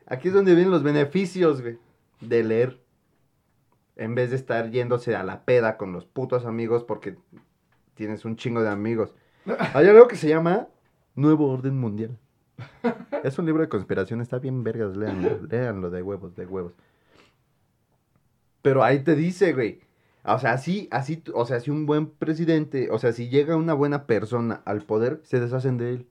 [0.05, 1.77] aquí es donde vienen los beneficios, güey,
[2.21, 2.82] de leer.
[3.95, 7.17] En vez de estar yéndose a la peda con los putos amigos porque
[7.93, 9.15] tienes un chingo de amigos.
[9.73, 10.67] Hay algo que se llama
[11.15, 12.17] Nuevo Orden Mundial.
[13.23, 16.73] Es un libro de conspiración, está bien vergas, léanlo, léanlo de huevos, de huevos.
[18.61, 19.81] Pero ahí te dice, güey.
[20.25, 23.73] O sea, así, así, o sea, si un buen presidente, o sea, si llega una
[23.73, 26.07] buena persona al poder, se deshacen de él.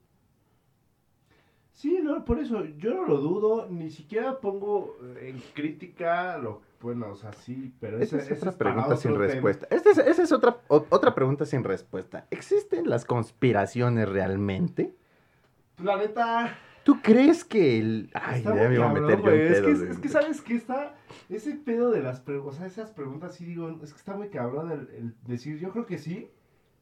[1.73, 7.11] Sí, no, por eso yo no lo dudo, ni siquiera pongo en crítica lo bueno,
[7.11, 9.25] o sea, sí, pero Esa ese- es otra es pregunta sin tema.
[9.25, 9.67] respuesta.
[9.71, 12.27] Esta es, esa es otra, o- otra pregunta sin respuesta.
[12.31, 14.95] ¿Existen las conspiraciones realmente?
[15.83, 18.11] La neta, ¿Tú crees que el...
[18.13, 20.97] Ay, ya me iba a meter yo en es, que, es que sabes que está
[21.29, 24.31] ese pedo de las preguntas, o sea, esas preguntas sí digo, es que está muy
[24.31, 26.29] cabrón el, el decir, yo creo que sí,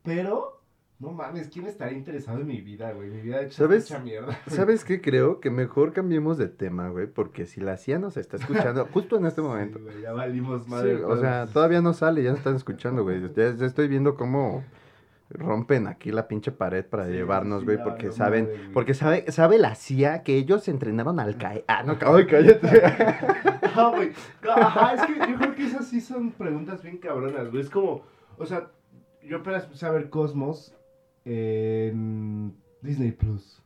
[0.02, 0.59] pero
[1.00, 3.08] no mames, ¿quién estaría interesado en mi vida, güey?
[3.08, 3.86] Mi vida ¿Sabes?
[3.90, 4.26] hecha mierda.
[4.26, 4.36] güey.
[4.56, 5.00] ¿Sabes qué?
[5.00, 9.16] Creo que mejor cambiemos de tema, güey, porque si la CIA nos está escuchando justo
[9.16, 9.78] en este Sí, momento.
[9.80, 11.02] güey, ya valimos Sí, madre.
[11.04, 13.20] o sea, todavía no sale, ya nos están escuchando, güey.
[13.34, 14.62] Ya, ya estoy viendo cómo
[15.30, 18.72] rompen aquí la pinche pared para Sí, llevarnos, güey, porque saben, madre, güey.
[18.72, 21.64] porque sabe, sabe la CIA que ellos entrenaron al CAE.
[21.68, 22.68] Ah, no, ay, cállate.
[23.72, 24.10] Ah, güey.
[24.46, 27.62] Ajá, es que yo creo que esas sí son preguntas bien cabronas, güey.
[27.62, 28.02] Es como,
[28.36, 28.68] o sea,
[29.22, 30.74] yo apenas empecé a ver Cosmos
[31.24, 33.62] en Disney Plus.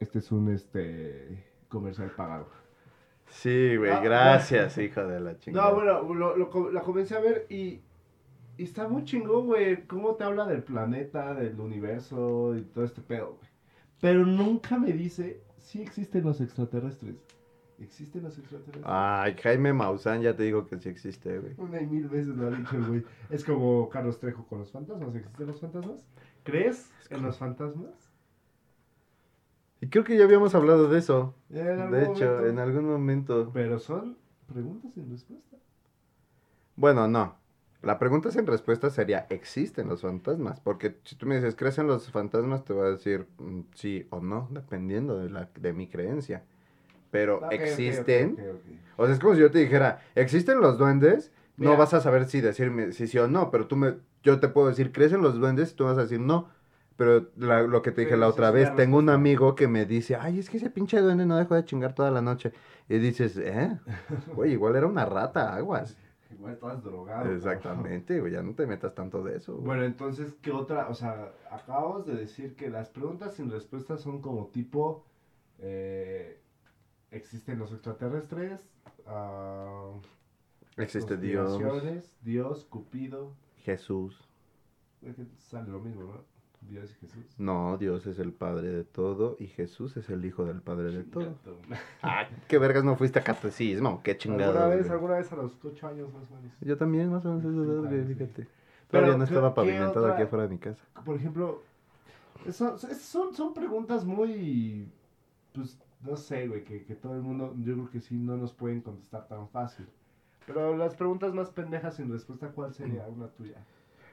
[0.00, 2.48] Este es un este comercial pagado.
[3.28, 5.70] Sí, güey, Ah, gracias, hijo de la chingada.
[5.70, 7.80] No, bueno, lo, lo la comencé a ver y,
[8.56, 9.84] y está muy chingón, güey.
[9.86, 13.50] Cómo te habla del planeta, del universo y todo este pedo, güey.
[14.00, 17.16] Pero nunca me dice si existen los extraterrestres.
[17.78, 18.84] ¿Existen los extraterrestres?
[18.86, 21.54] Ay, Jaime Maussan, ya te digo que sí existe, güey.
[21.58, 23.04] Una y mil veces lo ha dicho el güey.
[23.30, 25.14] Es como Carlos Trejo con los fantasmas.
[25.14, 26.04] ¿Existen los fantasmas?
[26.44, 28.10] ¿Crees en los fantasmas?
[29.80, 31.34] Y creo que ya habíamos hablado de eso.
[31.48, 33.50] De hecho, en algún momento.
[33.52, 35.56] Pero son preguntas sin respuesta.
[36.76, 37.36] Bueno, no.
[37.82, 40.60] La pregunta sin respuesta sería, ¿existen los fantasmas?
[40.60, 42.64] Porque si tú me dices, ¿crees en los fantasmas?
[42.64, 46.44] Te voy a decir mm, sí o no, dependiendo de, la, de mi creencia.
[47.10, 48.38] Pero, ¿existen?
[48.96, 51.32] O sea, es como si yo te dijera, ¿existen los duendes?
[51.56, 54.48] No vas a saber si decirme si sí o no, pero tú me, yo te
[54.48, 55.72] puedo decir, ¿crees en los duendes?
[55.72, 56.48] Y tú vas a decir no.
[56.96, 59.68] Pero la- lo que te dije Sí, la otra sí, vez, tengo un amigo que
[59.68, 62.52] me dice, ay, es que ese pinche duende no dejó de chingar toda la noche.
[62.88, 63.78] Y dices, ¿eh?
[64.34, 65.96] Güey, igual era una rata, aguas.
[66.30, 67.30] Igual estás drogado.
[67.32, 69.56] Exactamente, güey, ya no te metas tanto de eso.
[69.56, 70.88] Bueno, entonces, ¿qué otra?
[70.88, 75.04] O sea, acabamos de decir que las preguntas sin respuesta son como tipo...
[75.58, 76.40] eh,
[77.16, 78.68] ¿Existen los extraterrestres?
[79.06, 79.90] Ah,
[80.76, 81.58] Existe Dios,
[82.22, 83.32] Dios, Cupido.
[83.64, 84.20] Jesús.
[85.02, 86.36] Es que sale lo mismo, ¿no?
[86.68, 87.24] Dios y Jesús.
[87.38, 91.04] No, Dios es el Padre de todo y Jesús es el Hijo del Padre de
[91.04, 91.34] todo.
[92.02, 94.56] Ah, qué vergas no fuiste a catecismo, qué chingados.
[94.56, 96.52] ¿Alguna vez, alguna vez a los 8 años más o menos?
[96.60, 98.14] Yo también, más o menos, güey, Sí.
[98.14, 98.48] fíjate.
[98.90, 100.82] Pero, no ¿qué- estaba pavimentado otra- aquí afuera de mi casa.
[101.04, 101.62] Por ejemplo,
[102.52, 104.88] son, son, son preguntas muy,
[105.52, 108.52] pues, no sé, güey, que, que todo el mundo, yo creo que sí, no nos
[108.54, 109.86] pueden contestar tan fácil.
[110.46, 113.64] Pero las preguntas más pendejas sin respuesta, ¿cuál sería una tuya?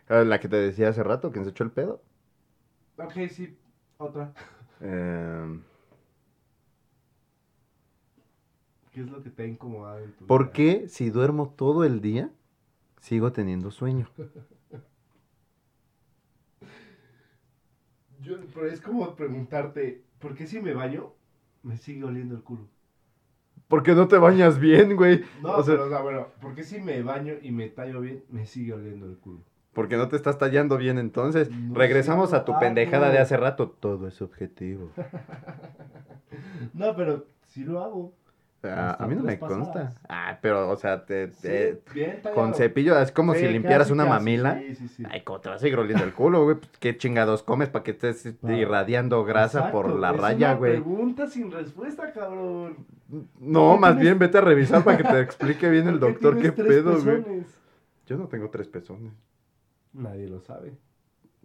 [0.07, 2.01] Ah, La que te decía hace rato, que se echó el pedo.
[2.97, 3.55] Ok, sí,
[3.97, 4.33] otra.
[4.81, 5.59] Eh,
[8.91, 10.51] ¿Qué es lo que te ha incomodado en tu ¿Por vida?
[10.51, 12.31] qué si duermo todo el día
[13.01, 14.09] sigo teniendo sueño?
[18.21, 21.13] Yo, pero es como preguntarte, ¿por qué si me baño
[21.63, 22.67] me sigue oliendo el culo?
[23.67, 25.23] Porque no te bañas bien, güey.
[25.41, 28.01] No, O sea- pero o sea, bueno, ¿por qué si me baño y me tallo
[28.01, 29.39] bien me sigue oliendo el culo?
[29.73, 31.49] Porque no te estás tallando bien entonces.
[31.49, 33.69] No Regresamos a tu pendejada de hace rato.
[33.69, 34.91] Todo es objetivo.
[36.73, 38.13] No, pero sí lo hago.
[38.71, 39.93] Hasta a mí no me consta.
[40.07, 43.87] Ah, pero, o sea, te, Sí, te- bien con cepillo, es como Sí, si limpiaras
[43.87, 44.57] casi, una casi, mamila.
[44.59, 45.03] Sí, sí, sí.
[45.09, 46.55] Ay, ¿cómo te vas a seguir oliendo el culo, güey?
[46.57, 50.71] Pues, ¿Qué chingados comes para que estés irradiando grasa por la es raya, una güey?
[50.73, 52.77] pregunta sin respuesta, cabrón.
[53.39, 55.99] No, ¿Por qué más tienes- bien vete a revisar para que te explique bien el
[55.99, 57.17] ¿Por qué doctor qué tres pedo, güey.
[57.17, 57.45] pezones?
[58.07, 59.13] Yo no tengo tres pezones.
[59.93, 60.73] Nadie lo sabe.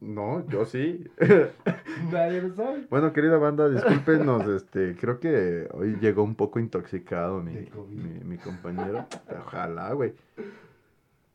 [0.00, 1.04] No, yo sí.
[2.12, 2.86] Nadie lo sabe.
[2.88, 8.38] Bueno, querida banda, discúlpenos, este, creo que hoy llegó un poco intoxicado mi, mi, mi
[8.38, 9.06] compañero.
[9.44, 10.14] Ojalá, güey.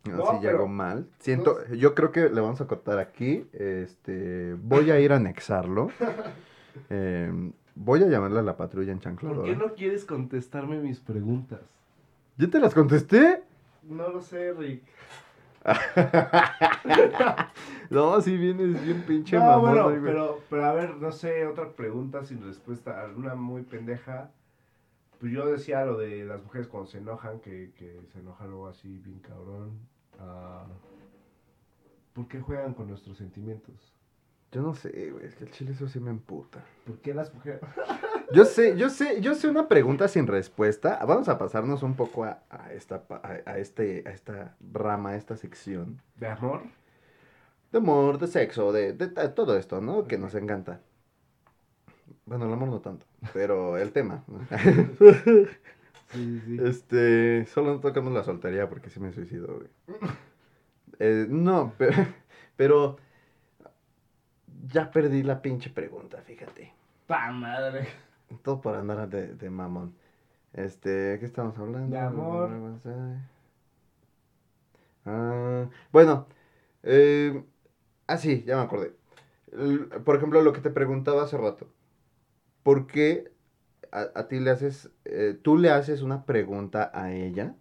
[0.06, 1.08] No, pero- llegó mal.
[1.19, 3.45] Siento, yo creo que le vamos a cortar aquí.
[3.54, 5.89] Este, voy a ir a anexarlo.
[6.89, 7.32] Eh,
[7.76, 9.30] voy a llamarle a la patrulla en chancla.
[9.30, 11.60] ¿Por qué no quieres contestarme mis preguntas?
[12.36, 13.43] ¿Ya te las contesté?
[13.84, 14.82] No lo sé, Rick.
[17.89, 20.02] No, sí vienes bien pinche No, mamón, bueno, güey.
[20.02, 24.32] pero, pero a ver, no sé, otra pregunta sin respuesta, alguna muy pendeja.
[25.19, 28.67] Pues yo decía lo de las mujeres cuando se enojan, que, que se enojan luego
[28.67, 29.80] así bien cabrón.
[30.19, 30.65] Ah,
[32.13, 33.92] ¿Por qué juegan con nuestros sentimientos?
[34.53, 36.63] Yo no sé, güey, es que el chile eso sí me emputa.
[36.85, 37.59] ¿Por qué las mujeres...
[38.31, 41.03] Yo sé, yo sé, yo sé una pregunta sin respuesta.
[41.07, 45.15] Vamos a pasarnos un poco a, a esta, a, a este, a esta rama, a
[45.15, 45.99] esta sección.
[46.17, 46.61] ¿De amor?
[47.71, 48.93] De amor, de sexo, de,
[49.35, 50.07] todo esto, ¿no?
[50.07, 50.81] Que nos encanta.
[52.27, 54.23] Bueno, el amor no tanto, pero el tema.
[56.13, 56.63] Sí, sí, sí.
[56.63, 59.67] Este, solo no tocamos la soltería porque sí me suicido, güey.
[60.99, 62.05] Eh, no, pero,
[62.55, 62.97] pero
[64.71, 66.73] ya perdí la pinche pregunta, fíjate.
[67.08, 67.88] ¡Pa madre!
[68.43, 69.93] Todo por andar de, de mamón.
[70.54, 71.91] Este, ¿qué estamos hablando?
[71.95, 72.49] De amor.
[75.06, 76.28] Ah, bueno,
[76.84, 77.43] eh,
[78.08, 78.95] ah, sí, ya me acordé.
[79.54, 81.67] El- por ejemplo, lo que te preguntaba hace rato.
[82.63, 83.34] ¿Por qué
[83.91, 87.56] a, a ti le haces, eh, tú le haces una pregunta a ella,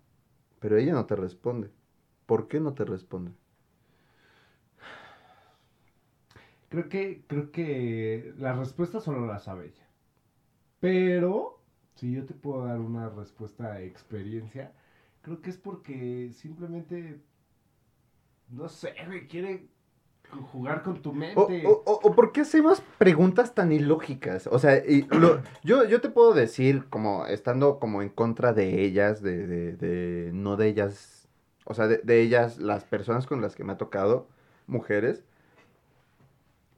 [0.61, 1.71] pero ella no te responde?
[2.27, 3.33] ¿Por qué no te responde?
[6.72, 9.87] Creo que, creo que la respuesta solo la sabe ella.
[10.80, 11.61] Pero,
[11.96, 14.72] si yo te puedo dar una respuesta de experiencia,
[15.20, 17.20] creo que es porque simplemente,
[18.48, 19.66] no sé, güey, quiere
[20.50, 21.62] jugar con tu mente.
[21.66, 24.46] o- o- o por qué hacemos preguntas tan ilógicas?
[24.46, 28.82] O sea, y lo- yo, yo te puedo decir, como estando como en contra de
[28.82, 31.28] ellas, de, de, de- no de ellas,
[31.66, 34.26] o sea, de, de ellas, las personas con las que me ha tocado,
[34.66, 35.22] mujeres,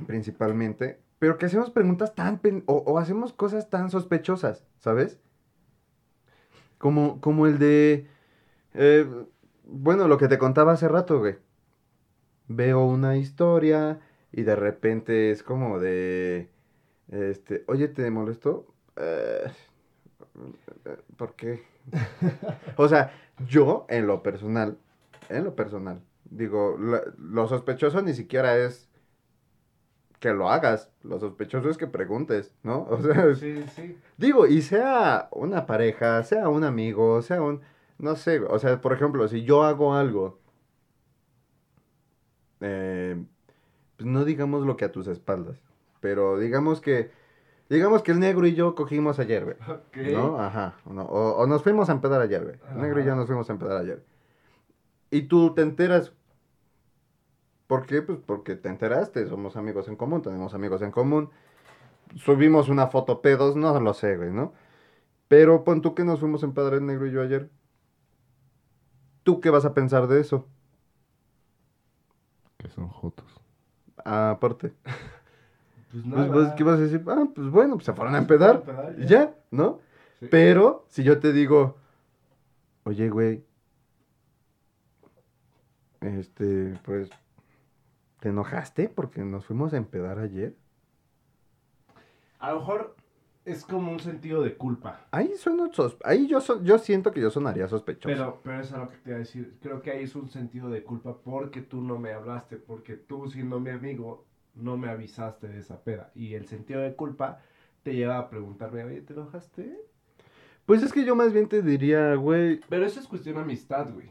[0.07, 5.19] principalmente, pero que hacemos preguntas tan, pen- o, o hacemos cosas tan sospechosas, ¿sabes?
[6.79, 8.07] Como, como el de,
[8.75, 9.07] eh,
[9.65, 11.37] bueno, lo que te contaba hace rato, güey
[12.49, 14.01] veo una historia
[14.33, 16.51] y de repente es como de,
[17.09, 18.67] este, oye, ¿te molestó?
[18.97, 19.51] Eh,
[21.17, 21.63] ¿Por qué?
[22.77, 23.13] O sea,
[23.47, 24.79] yo en lo personal,
[25.29, 28.89] en lo personal, digo, lo sospechoso ni siquiera es
[30.25, 32.87] que lo hagas, lo sospechoso es que preguntes, ¿no?
[32.91, 33.99] O sea, Sí, sí.
[34.17, 37.61] Digo, y sea una pareja, sea un amigo, sea un,
[37.99, 40.39] no sé, o sea, por ejemplo, si yo hago algo,
[42.61, 43.23] eh,
[43.97, 45.61] pues no digamos lo que a tus espaldas,
[46.01, 47.11] pero digamos que,
[47.69, 49.57] digamos que el negro y yo cogimos ayer, güey.
[50.15, 50.41] ¿no?
[50.41, 53.27] Ajá, no, o, o nos fuimos a empedar ayer, güey, el negro y yo nos
[53.27, 54.03] fuimos a empedar ayer.
[55.11, 56.13] Y tú te enteras,
[57.67, 58.03] ¿por qué?
[58.03, 61.31] Pues porque te enteraste, somos amigos en común, tenemos amigos en común
[62.17, 64.53] subimos una foto pedos, no lo sé, güey, ¿no?
[65.29, 67.51] Pero pon tú que nos fuimos en Padre Negro y yo ayer.
[69.23, 70.47] ¿Tú qué vas a pensar de eso?
[72.59, 73.41] Que son jotos.
[74.05, 74.75] Aparte.
[75.93, 76.33] Pues Pues, nada.
[76.33, 77.05] pues, ¿qué vas a decir?
[77.07, 78.65] Ah, pues bueno, pues se fueron a empedar.
[78.99, 79.79] y Ya, ¿no?
[80.19, 80.27] Sí.
[80.29, 81.77] Pero si yo te digo,
[82.83, 83.45] oye, güey,
[86.01, 87.09] este, pues,
[88.25, 90.57] ¿te enojaste porque nos fuimos a empedar ayer?
[92.39, 92.97] A lo mejor
[93.45, 95.05] es como un sentido de culpa.
[95.11, 98.09] Ahí sueno sos- ahí yo so- yo siento que yo sonaría sospechoso.
[98.09, 99.59] Pero, pero eso es lo que te iba a decir.
[99.61, 103.29] Creo que ahí es un sentido de culpa porque tú no me hablaste, porque tú
[103.29, 106.11] siendo mi amigo no me avisaste de esa peda.
[106.15, 107.43] Y el sentido de culpa
[107.83, 109.79] te lleva a preguntarme, oye, ¿te enojaste?
[110.65, 112.61] Pues es que yo más bien te diría, güey.
[112.71, 114.11] Pero eso es cuestión de amistad, güey.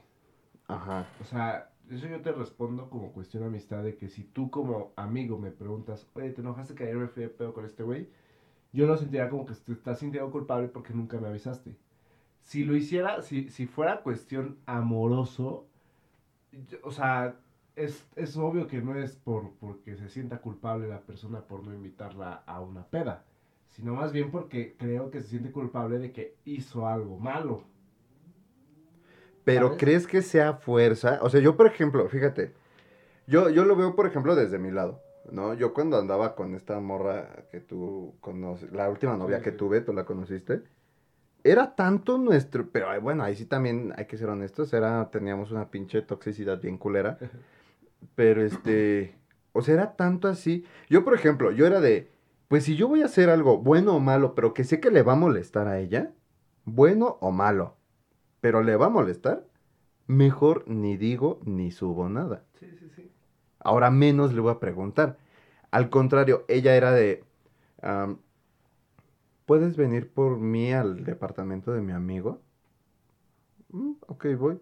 [0.67, 1.07] Ajá.
[1.19, 4.93] O sea, eso yo te respondo como cuestión de amistad de que si tú como
[4.95, 8.09] amigo me preguntas, oye, ¿te enojaste que ayer me fui de pedo con este güey?
[8.73, 11.75] Yo lo sentiría como que te estás sintiendo culpable porque nunca me avisaste.
[12.43, 15.67] Si lo hiciera, si, si fuera cuestión amoroso,
[16.83, 17.39] o sea,
[17.75, 21.73] es, es obvio que no es por porque se sienta culpable la persona por no
[21.73, 23.25] invitarla a una peda,
[23.67, 27.65] sino más bien porque creo que se siente culpable de que hizo algo malo.
[29.43, 29.79] Pero ¿Sabes?
[29.79, 31.19] ¿crees que sea fuerza?
[31.21, 32.53] O sea, yo, por ejemplo, fíjate,
[33.27, 35.53] yo, yo lo veo, por ejemplo, desde mi lado, ¿no?
[35.53, 39.93] Yo cuando andaba con esta morra que tú conoces, la última novia que tuve, tú
[39.93, 40.63] la conociste,
[41.43, 45.69] era tanto nuestro, pero bueno, ahí sí también hay que ser honestos, era, teníamos una
[45.69, 47.17] pinche toxicidad bien culera,
[48.15, 49.15] pero este,
[49.51, 50.65] o sea, era tanto así.
[50.89, 52.09] Yo, por ejemplo, yo era de,
[52.47, 55.03] pues si yo voy a hacer algo bueno o malo, pero que sé que le
[55.03, 56.13] va a molestar a ella,
[56.65, 57.75] bueno o malo,
[58.43, 59.47] pero le va a molestar,
[60.05, 62.43] mejor ni digo ni subo nada.
[62.59, 63.09] Sí, sí, sí.
[63.61, 65.17] Ahora menos le voy a preguntar.
[65.71, 67.23] Al contrario, ella era de,
[69.45, 72.41] ¿puedes venir por mí al departamento de mi amigo?
[73.71, 74.59] "Mm, ok, voy.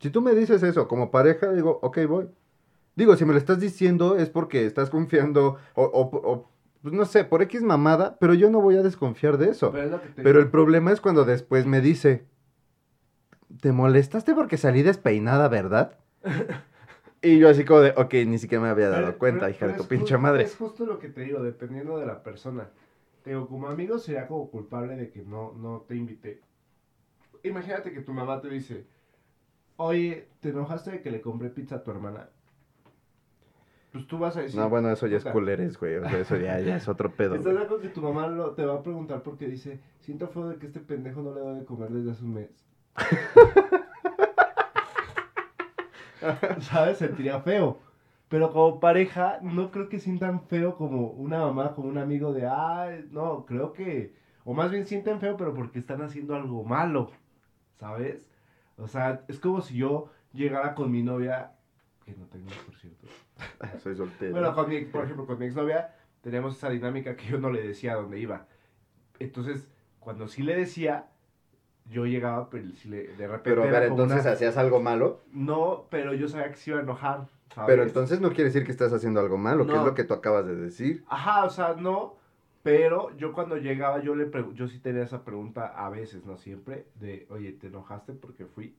[0.00, 2.28] Si tú me dices eso como pareja, digo, ok, voy.
[2.96, 6.51] Digo, si me lo estás diciendo es porque estás confiando o, o- o,
[6.82, 9.72] pues no sé, por X mamada, pero yo no voy a desconfiar de eso.
[10.16, 12.26] Pero, es el problema es cuando después me dice,
[13.60, 15.98] ¿te molestaste porque salí despeinada, verdad?
[17.22, 19.66] y yo así como de, ok, ni siquiera me había dado Pero- cuenta, pero- hija
[19.68, 20.42] de tu pinche madre.
[20.42, 22.68] Es justo lo que te digo, dependiendo de la persona.
[23.22, 26.40] Te digo, como amigo sería como culpable de que no, no te invité.
[27.44, 28.86] Imagínate que tu mamá te dice,
[29.76, 32.28] oye, ¿te enojaste de que le compré pizza a tu hermana?
[33.92, 34.58] Pues tú vas a decir...
[34.58, 35.96] No, bueno, eso ya es "Puta, culeres, güey.
[35.96, 37.34] O sea, eso ya, ya es otro pedo.
[37.34, 40.48] ¿Estás de acuerdo que tu mamá lo- te va a preguntar porque dice, siento feo
[40.48, 42.50] de que este pendejo no le doy de comer desde hace un mes?
[46.60, 46.98] ¿Sabes?
[46.98, 47.78] Sentiría feo.
[48.28, 52.46] Pero como pareja, no creo que sientan feo como una mamá, como un amigo de,
[52.46, 54.14] ay, no, creo que,
[54.44, 57.10] o más bien sienten feo, pero porque están haciendo algo malo,
[57.78, 58.26] ¿sabes?
[58.78, 61.52] O sea, es como si yo llegara con mi novia,
[62.04, 63.06] que no tengo, por cierto,
[63.82, 64.32] Soy soltero.
[64.32, 67.62] bueno, con mi, por ejemplo, con mi exnovia teníamos esa dinámica que yo no le
[67.66, 68.46] decía a dónde iba.
[69.18, 69.68] Entonces,
[70.00, 71.06] cuando sí le decía,
[71.86, 75.20] yo llegaba, pero si le, de repente pero a ver, entonces una- hacías algo malo.
[75.32, 77.66] No, pero yo sabía que se iba a enojar, ¿sabes?
[77.66, 79.86] Pero entonces no quiere decir que estás haciendo algo malo, que es No.
[79.86, 81.04] lo que tú acabas de decir.
[81.08, 82.16] Ajá, o sea, no,
[82.62, 86.86] pero yo cuando llegaba, yo le yo sí tenía esa pregunta a veces, no siempre,
[87.00, 88.76] de, oye, ¿te enojaste porque fui?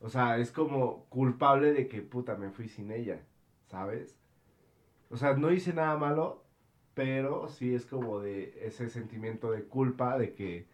[0.00, 3.20] O sea, es como culpable de que, puta, me fui sin ella,
[3.66, 4.18] ¿sabes?
[5.10, 6.42] O sea, no hice nada malo,
[6.94, 10.66] pero sí es como de ese sentimiento de culpa de que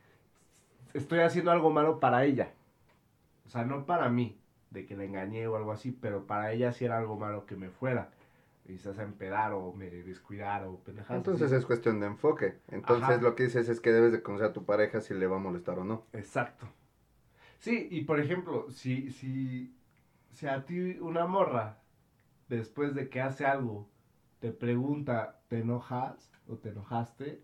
[0.94, 2.52] estoy haciendo algo malo para ella.
[3.46, 4.38] O sea, no para mí,
[4.70, 7.56] de que la engañé o algo así, pero para ella sí era algo malo que
[7.56, 8.10] me fuera.
[8.64, 11.18] Quizás a empedar o me descuidar o pendejadas.
[11.18, 11.56] Entonces así.
[11.56, 12.58] es cuestión de enfoque.
[12.68, 13.22] Entonces Ajá.
[13.22, 15.40] lo que dices es que debes de conocer a tu pareja si le va a
[15.40, 16.04] molestar o no.
[16.12, 16.66] Exacto.
[17.66, 19.74] Sí, y por ejemplo, si, si,
[20.30, 21.82] si a ti una morra,
[22.48, 23.88] después de que hace algo,
[24.38, 27.42] te pregunta, ¿te enojas o te enojaste?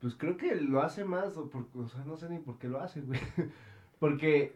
[0.00, 2.68] Pues creo que lo hace más, o, por- o sea, no sé ni por qué
[2.68, 3.18] lo hace, güey.
[3.98, 4.52] Porque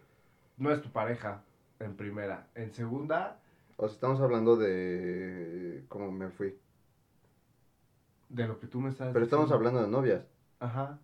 [0.58, 1.42] no es tu pareja,
[1.80, 2.46] en primera.
[2.54, 3.40] En segunda,
[3.78, 6.54] O sea, estamos hablando de cómo me fui.
[8.28, 10.22] de lo que tú me estás Pero estamos hablando de novias.
[10.60, 10.96] Ajá.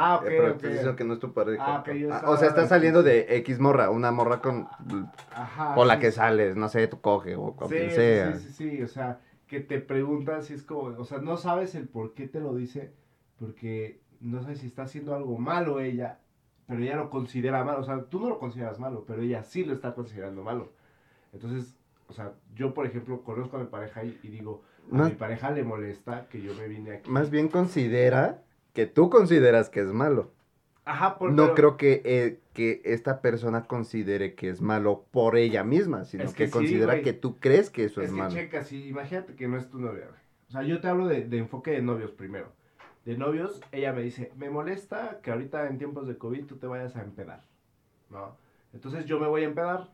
[0.00, 0.56] Ah, ok, Eh, pero ok.
[0.56, 1.64] estás diciendo que no es tu pareja.
[1.64, 4.68] Ah, yo Ah, o sea, estás saliendo de X morra, una morra con,
[5.34, 5.74] Ajá.
[5.74, 8.34] con la sí, que sales, no sé, tú coge o con Sí, quien sea.
[8.34, 11.74] Sí, sí, sí, o sea, que te preguntan si es como, o sea, no sabes
[11.74, 12.92] el por qué te lo dice,
[13.38, 16.18] porque no sabes si está haciendo algo malo ella,
[16.66, 19.64] pero ella lo considera malo, o sea, tú no lo consideras malo, pero ella sí
[19.64, 20.72] lo está considerando malo.
[21.32, 21.76] Entonces,
[22.08, 25.14] o sea, yo, por ejemplo, conozco a mi pareja y, y digo, a Más- mi
[25.16, 27.10] pareja le molesta que yo me vine aquí.
[27.10, 28.42] Más bien considera
[28.78, 30.30] que tú consideras que es malo.
[30.84, 35.36] Ajá, por, no pero- creo que, eh, que esta persona considere que es malo por
[35.36, 37.02] ella misma, sino Es que, que sí, considera güey.
[37.02, 38.32] que tú crees que eso es, Es que malo.
[38.32, 40.20] checa, si imagínate que no es tu novia, güey.
[40.48, 42.52] O sea, yo te hablo de, de enfoque de novios primero.
[43.04, 46.68] De novios, ella me dice, me molesta que ahorita en tiempos de COVID tú te
[46.68, 47.42] vayas a empedar,
[48.10, 48.36] ¿no?
[48.72, 49.90] Entonces yo me voy a empedar.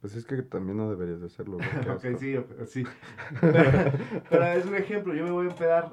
[0.00, 1.56] Pues es que también no deberías de hacerlo.
[1.56, 2.18] güey, qué ok, asco.
[2.18, 2.84] sí, sí.
[3.40, 3.92] Pero,
[4.30, 5.92] pero es un ejemplo, yo me voy a empedar.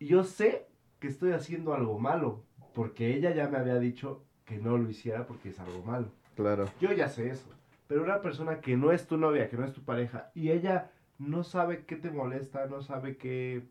[0.00, 0.66] Yo sé
[0.98, 2.44] que estoy haciendo algo malo,
[2.74, 6.08] porque ella ya me había dicho que no lo hiciera porque es algo malo.
[6.36, 6.68] Claro.
[6.80, 7.50] Yo ya sé eso.
[7.86, 10.90] Pero una persona que no es tu novia, que no es tu pareja, y ella
[11.18, 13.62] no sabe qué te molesta, no sabe qué,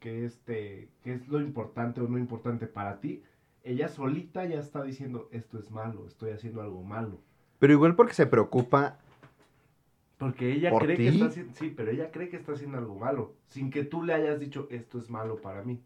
[0.00, 3.22] qué, este, qué es lo importante o no importante para ti,
[3.62, 7.18] ella solita ya está diciendo, esto es malo, estoy haciendo algo malo.
[7.58, 8.98] Pero igual porque se preocupa.
[10.18, 11.02] Porque ella ¿Por cree ti?
[11.02, 14.02] que está haciendo, sí, pero ella cree que está haciendo algo malo, sin que tú
[14.02, 15.82] le hayas dicho, esto es malo para mí.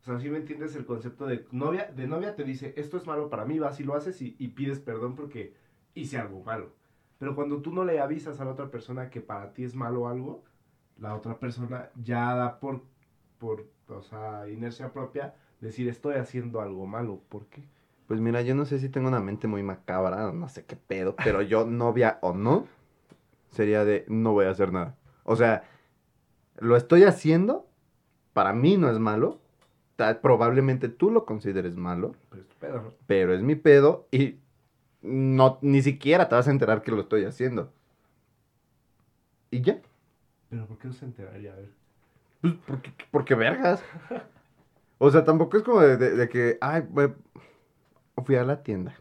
[0.00, 3.06] O sea, si me entiendes el concepto de novia, de novia te dice, esto es
[3.06, 5.54] malo para mí, vas y lo haces y, y pides perdón porque
[5.94, 6.72] hice algo malo.
[7.18, 10.08] Pero cuando tú no le avisas a la otra persona que para ti es malo
[10.08, 10.44] algo,
[10.98, 12.82] la otra persona ya da por,
[13.38, 17.22] por o sea, inercia propia, decir, estoy haciendo algo malo.
[17.28, 17.64] ¿Por qué?
[18.06, 21.14] Pues mira, yo no sé si tengo una mente muy macabra, no sé qué pedo,
[21.16, 22.66] pero yo, novia o no,
[23.50, 24.96] sería de no voy a hacer nada.
[25.24, 25.64] O sea,
[26.58, 27.66] lo estoy haciendo,
[28.32, 29.40] para mí no es malo,
[30.22, 32.94] probablemente tú lo consideres malo, Pero es tu pedo, ¿no?
[33.06, 34.36] pero es mi pedo y
[35.02, 37.72] no, ni siquiera te vas a enterar que lo estoy haciendo.
[39.50, 39.80] Y ya,
[40.50, 41.52] Pero ¿por qué no se enteraría?
[41.52, 41.70] A ver.
[42.40, 43.82] pues porque, porque vergas.
[44.98, 47.12] O sea, tampoco es como de, de- de que, ay, güey,
[48.24, 48.94] fui a la tienda.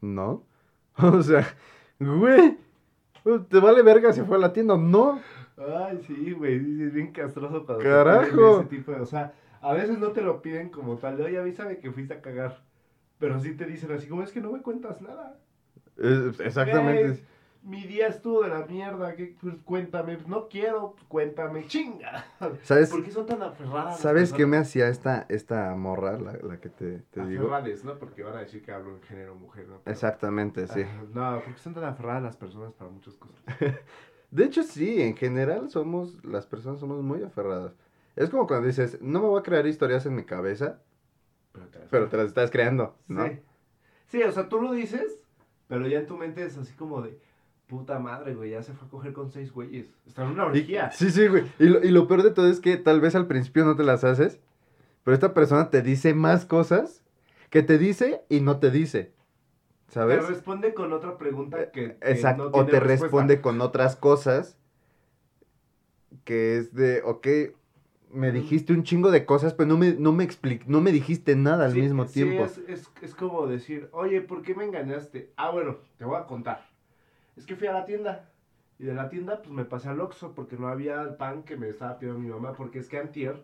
[0.00, 0.42] ¿No?
[0.96, 1.44] O sea,
[1.98, 2.56] güey,
[3.50, 5.20] ¿te vale verga si fue a la tienda o no?
[5.56, 8.30] Ay, sí, güey, es bien castroso cuando te Carajo.
[8.36, 11.24] piden ese tipo de, o sea, a veces no te lo piden como tal, de,
[11.24, 12.62] oye, avísame que fuiste a cagar,
[13.18, 15.38] pero sí te dicen así como, es que no me cuentas nada.
[15.96, 17.24] Es- exactamente.
[17.62, 22.26] Mi día estuvo de la mierda, que pues, cuéntame, no quiero, cuéntame, chinga.
[22.62, 23.98] ¿Sabes, ¿Por qué son tan aferradas?
[24.00, 27.44] ¿sabes qué me hacía esta, esta morra, la, la que te, te digo?
[27.46, 27.98] Aferrades, ¿no?
[27.98, 29.78] Porque van a decir que hablo en género mujer, ¿no?
[29.82, 30.82] Pero- Exactamente, sí.
[30.84, 33.42] Ah, no, porque son tan aferradas las personas para muchas cosas.
[34.34, 37.72] De hecho, sí, en general somos, las personas somos muy aferradas.
[38.16, 40.80] Es como cuando dices, no me voy a crear historias en mi cabeza,
[41.52, 43.28] Pero te las pero te las estás creando, ¿no?
[43.28, 43.38] Sí.
[44.08, 45.20] Sí, o sea, tú lo dices,
[45.68, 47.16] pero ya en tu mente es así como de,
[47.68, 49.86] puta madre, güey, ya se fue a coger con seis güeyes.
[50.04, 50.90] Está en una orgía.
[50.90, 51.44] sí, sí, güey.
[51.60, 53.84] Y lo, y lo peor de todo es que tal vez al principio no te
[53.84, 54.40] las haces,
[55.04, 57.04] pero esta persona te dice más cosas
[57.50, 59.12] que te dice y no te dice.
[59.86, 60.26] Te ¿Sabes?
[60.28, 62.50] responde con otra pregunta que, que Exacto.
[62.50, 63.06] no o te respuesta.
[63.06, 64.58] responde con otras cosas
[66.24, 67.26] que es de, ok,
[68.10, 71.34] me dijiste un chingo de cosas, pero no me, no me expli- no me dijiste
[71.36, 72.44] nada al Sí, mismo sí, tiempo.
[72.44, 75.32] es, es, es como decir, oye, ¿por qué me engañaste?
[75.36, 76.64] Ah, bueno, te voy a contar.
[77.36, 78.30] Es que fui a la tienda.
[78.78, 81.56] Y de la tienda, pues me pasé al Oxxo porque no había el pan que
[81.56, 82.52] me estaba pidiendo mi mamá.
[82.54, 83.42] Porque es que antier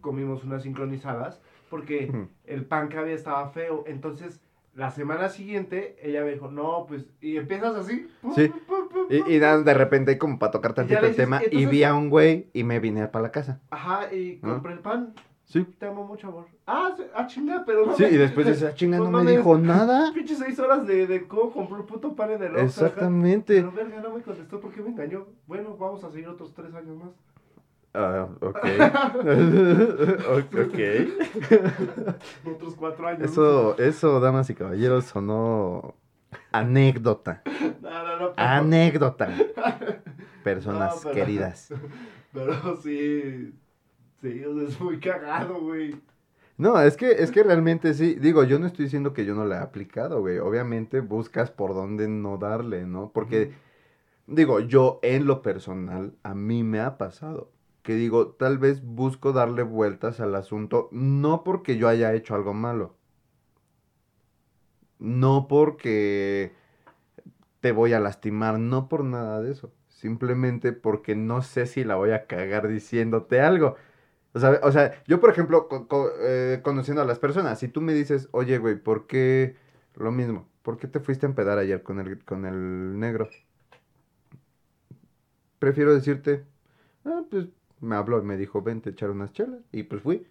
[0.00, 2.10] comimos unas sincronizadas porque
[2.44, 3.84] el pan que había estaba feo.
[3.86, 4.40] Entonces,
[4.78, 8.06] la semana siguiente, ella me dijo, no, pues, y empiezas así.
[8.22, 8.46] pum, Sí.
[8.48, 11.24] pum, pum, pum, Y, y nada, de repente, como para tocar tantito le el dices,
[11.24, 13.60] tema, y vi a un güey y me vine para la casa.
[13.70, 15.14] Ajá, y compré el pan.
[15.46, 15.64] Sí.
[15.78, 16.44] Te amo mucho, amor.
[16.66, 19.36] Ah, ah chinga, pero no Sí, me- y después dice, ah, chinga, no me mames,
[19.38, 20.12] dijo nada.
[20.14, 22.56] Pinche seis horas de, de cómo compró el puto pan en el.
[22.58, 23.54] Exactamente.
[23.56, 25.26] Pero verga, no me contestó porque me engañó.
[25.46, 27.08] Bueno, vamos a seguir otros tres años más.
[28.00, 28.56] Ah, ok.
[30.54, 30.78] ok.
[32.54, 33.22] Otros cuatro años.
[33.30, 35.96] Eso, eso, damas y caballeros, sonó
[36.52, 37.42] anécdota.
[37.82, 38.32] No, no, no.
[38.34, 39.28] pero- Anécdota.
[40.44, 41.72] Personas pero- queridas.
[42.32, 43.52] Pero sí.
[44.20, 45.96] Sí, es muy cagado, güey.
[46.56, 48.14] No, es que, es que realmente sí.
[48.14, 50.38] Digo, yo no estoy diciendo que yo no la he aplicado, güey.
[50.38, 53.10] Obviamente buscas por dónde no darle, ¿no?
[53.12, 53.52] Porque,
[54.26, 57.50] digo, yo en lo personal, a mí me ha pasado.
[57.82, 62.54] Que digo, tal vez busco darle vueltas al asunto, no porque yo haya hecho algo
[62.54, 62.96] malo.
[64.98, 66.52] No porque
[67.60, 69.72] te voy a lastimar, no por nada de eso.
[69.88, 73.76] Simplemente porque no sé si la voy a cagar diciéndote algo.
[74.34, 75.68] O sea, o sea, yo por ejemplo,
[76.22, 79.56] eh, conociendo a las personas, si tú me dices, oye, güey, ¿por qué
[79.96, 80.48] lo mismo?
[80.62, 83.28] ¿Por qué te fuiste a empedar ayer con el, con el negro?
[85.58, 86.44] Prefiero decirte,
[87.04, 87.48] ah, pues
[87.80, 89.60] me habló y me dijo, vente a echar unas chelas.
[89.72, 90.26] Y pues fui.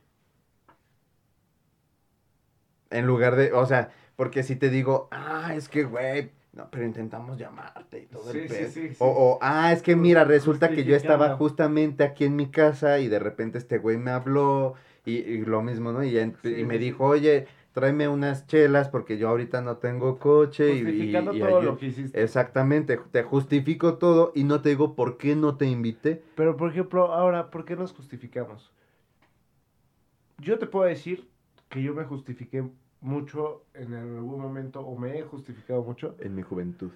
[2.89, 6.85] En lugar de, o sea, porque si te digo, ah, es que, güey, no, pero
[6.85, 8.69] intentamos llamarte y todo Sí, el sí, pedo.
[8.71, 8.95] sí, sí.
[8.99, 12.99] O, o, ah, es que mira, resulta que yo estaba justamente aquí en mi casa
[12.99, 14.75] y de repente este güey me habló
[15.05, 16.03] y, y lo mismo, ¿no?
[16.03, 16.13] Y,
[16.65, 17.47] me dijo, oye,
[17.77, 21.77] tráeme unas chelas porque yo ahorita no tengo coche y, y- Justificando y todo lo
[21.77, 22.23] que hiciste.
[22.23, 26.23] Exactamente, te justifico todo y no te digo por qué no te invité.
[26.35, 28.71] Pero, por ejemplo, ahora, ¿por qué nos justificamos?
[30.39, 31.29] Yo te puedo decir
[31.69, 32.63] que yo me justifiqué
[32.99, 36.15] mucho en algún momento, o me he justificado mucho.
[36.19, 36.89] En mi juventud.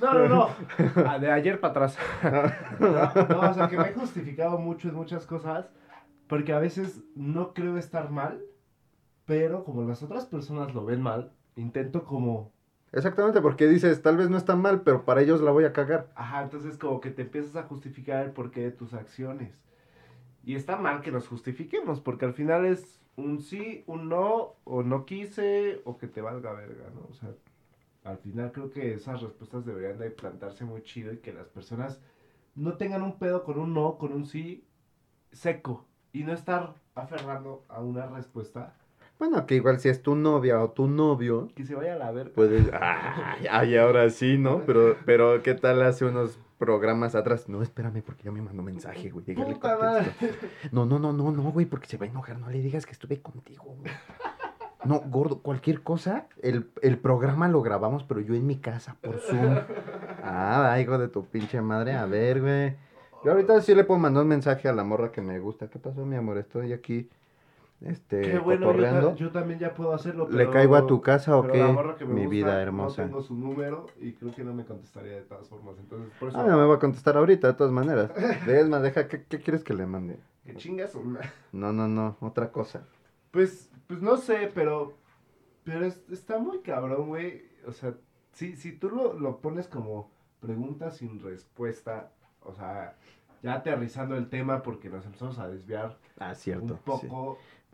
[0.00, 0.48] No, no, no.
[1.06, 1.96] Ah, De ayer para atrás.
[2.80, 2.90] No,
[3.28, 5.70] no, o sea, que me he justificado mucho en muchas cosas
[6.26, 8.42] Porque a veces no creo estar mal,
[9.26, 12.52] pero como las otras personas lo ven mal, intento como
[12.94, 16.12] Exactamente, porque dices, tal vez no está mal, pero para ellos la voy a cagar.
[16.14, 19.60] Ajá, entonces como que te empiezas a justificar el porqué de tus acciones.
[20.44, 24.84] Y está mal que nos justifiquemos, porque al final es un sí, un no, o
[24.84, 27.08] no quise, o que te valga verga, ¿no?
[27.10, 27.30] O sea,
[28.04, 32.00] al final creo que esas respuestas deberían de plantarse muy chido y que las personas
[32.54, 34.68] no tengan un pedo con un no, con un sí
[35.32, 35.84] seco.
[36.12, 38.76] Y no estar aferrando a una respuesta
[39.18, 42.10] Bueno, que igual si es tu novia o tu novio, que se vaya a la
[42.10, 42.32] verga.
[42.34, 42.68] puedes...
[42.72, 44.62] Ay, ay, ahora sí, ¿no?
[44.66, 47.48] Pero, pero ¿qué tal hace unos programas atrás?
[47.48, 49.24] No, espérame, porque ya me mandó mensaje, güey.
[49.24, 50.12] déjale madre.
[50.72, 52.38] No, no, no, no, no, güey, porque se va a enojar.
[52.38, 53.92] No le digas que estuve contigo, güey.
[54.84, 59.18] No, gordo, cualquier cosa, el, el programa lo grabamos, pero yo en mi casa, por
[59.18, 59.56] Zoom.
[60.22, 62.76] Ah, hijo de tu pinche madre, a ver, güey.
[63.24, 65.68] Yo ahorita sí le puedo mandar un mensaje a la morra que me gusta.
[65.68, 66.36] ¿Qué pasó, mi amor?
[66.36, 67.08] Estoy aquí,
[67.80, 70.28] este, Qué bueno, yo, yo también ya puedo hacerlo.
[70.30, 71.62] ¿Le pero- caigo a tu casa o qué?
[72.06, 73.02] Mi gusta, vida hermosa.
[73.02, 75.76] No tengo su número y creo que no me contestaría de todas formas.
[75.78, 76.38] Entonces, por eso.
[76.38, 78.10] Ah, no me va a contestar ahorita, de todas maneras.
[78.46, 80.18] Es más, deja, ¿qué, qué quieres que le mande?
[80.44, 81.72] Que chingas o no.
[81.72, 82.86] No, no, otra cosa.
[83.30, 84.94] Pues, pues no sé, pero.
[85.64, 87.42] Pero es- está muy cabrón, güey.
[87.66, 87.94] O sea,
[88.32, 90.10] si, si tú lo, lo pones como
[90.40, 92.10] pregunta sin respuesta,
[92.42, 92.96] o sea,
[93.42, 96.78] ya aterrizando el tema porque nos empezamos a desviar Ah, cierto.
[96.86, 97.06] un sí.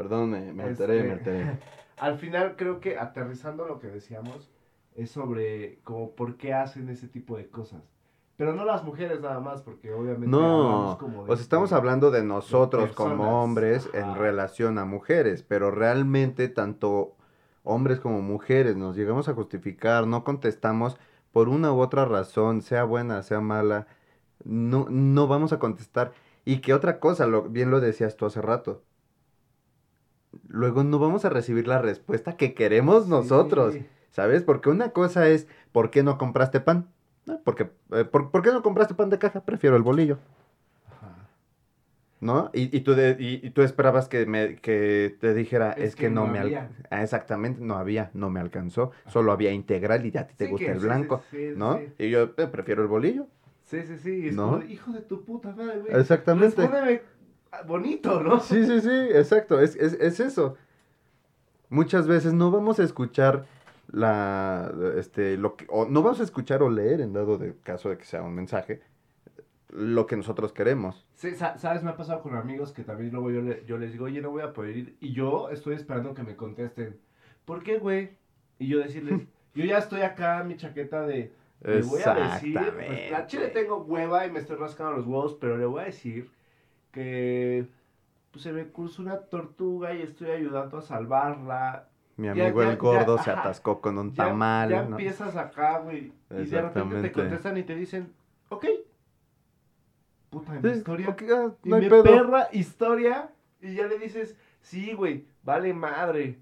[0.01, 1.51] Perdón, me, me alteré, me Este, alteré.
[1.99, 4.51] Al final creo que aterrizando lo que decíamos
[4.97, 7.83] es sobre como por qué hacen ese tipo de cosas.
[8.37, 12.11] Pero no las mujeres nada más, porque obviamente No, como de- o sea, estamos hablando
[12.11, 17.17] de nosotros como hombres en relación a mujeres, pero realmente tanto
[17.65, 20.97] hombres como mujeres nos llegamos a justificar, no contestamos
[21.33, 23.87] por una u otra razón, sea buena, sea mala,
[24.45, 26.13] no, no vamos a contestar.
[26.45, 28.83] Y que otra cosa, lo, bien lo decías tú hace rato,
[30.49, 33.75] luego no vamos a recibir la respuesta que queremos nosotros.
[33.75, 33.87] Sí.
[34.11, 34.43] ¿Sabes?
[34.43, 36.89] Porque una cosa es, ¿por qué no compraste pan?
[37.29, 39.45] Ah, Porque, eh, ¿por, por qué no compraste pan de caja?
[39.45, 40.19] Prefiero el bolillo,
[40.89, 41.15] Ajá.
[42.21, 42.51] ¿no?
[42.53, 45.97] Y, y tú, de- y, y tú esperabas que, me, que te dijera, es, Es
[45.97, 46.75] que, que no, no me alcanzó.
[46.91, 48.91] exactamente, no había, no me alcanzó.
[49.07, 51.55] Solo había integral y a ti te Sí, gusta que el sí, blanco, sí, sí,
[51.57, 51.79] ¿no?
[51.79, 51.93] sí.
[52.07, 53.27] Y yo eh, prefiero el bolillo.
[53.65, 54.29] Sí, sí, sí.
[54.29, 54.51] Es ¿No?
[54.59, 55.95] como, hijo de tu puta madre, güey.
[56.01, 56.63] Exactamente.
[56.63, 57.03] Respóndeme
[57.67, 58.41] bonito, ¿no?
[58.41, 60.57] Sí, sí, sí, exacto, es, es, es eso.
[61.69, 63.47] Muchas veces no vamos a escuchar
[63.93, 67.89] la, este, lo que, o no vamos a escuchar o leer, en dado de caso
[67.91, 68.81] de que sea un mensaje,
[69.69, 71.07] lo que nosotros queremos.
[71.15, 73.93] Sí, sa- sabes, me ha pasado con amigos que también luego yo, le- yo les
[73.93, 74.97] digo, oye, no voy a poder ir.
[75.01, 76.99] Y yo estoy esperando que me contesten.
[77.45, 78.11] ¿Por qué, güey?
[78.59, 79.21] Y yo decirles,
[79.55, 81.33] yo ya estoy acá, mi chaqueta de...
[81.63, 85.37] Le voy a decir, pues, la chile tengo hueva y me estoy rascando los huevos,
[85.39, 86.31] pero le voy a decir
[86.93, 87.67] que
[88.31, 91.89] pues, se me cruzó una tortuga y estoy ayudando a salvarla.
[92.17, 93.41] Mi amigo ya, el gordo ya, se ajá.
[93.41, 94.69] atascó con un tamal.
[94.69, 94.91] ya ¿no?
[94.91, 98.13] empiezas acá, güey, y de repente te contestan y te dicen,
[98.51, 98.67] ok.
[100.31, 101.09] Puta, mi Sí, historia.
[101.09, 102.03] ok, ah, Y no hay mi pedo.
[102.03, 103.31] perra historia.
[103.61, 106.39] Y ya le dices, sí, güey, vale madre.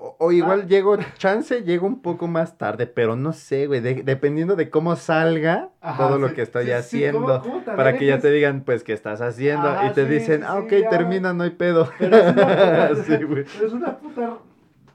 [0.00, 0.66] O, o igual Ah.
[0.68, 4.94] llego, chance, llego un poco más tarde, pero no sé, güey, de- dependiendo de cómo
[4.94, 7.20] salga Ajá, todo lo que estoy sí, sí, haciendo.
[7.20, 9.66] ¿cómo- cómo también para que ya te digan, pues, qué estás haciendo.
[9.68, 10.88] Ajá, y te dicen, ah, ok, ya.
[10.90, 11.88] termina, no hay pedo.
[11.98, 13.44] Pero es una puta, güey.
[13.44, 14.38] pero es una puta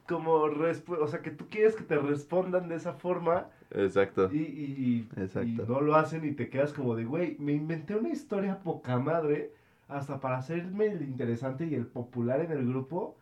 [0.07, 4.29] como o sea, que tú quieres que te respondan de esa forma Exacto.
[4.31, 5.47] y, y, y- Exacto.
[5.49, 8.97] y no lo hacen y te quedas como de, güey, me inventé una historia poca
[8.99, 9.51] madre
[9.89, 13.17] hasta para hacerme el interesante y el popular en el grupo.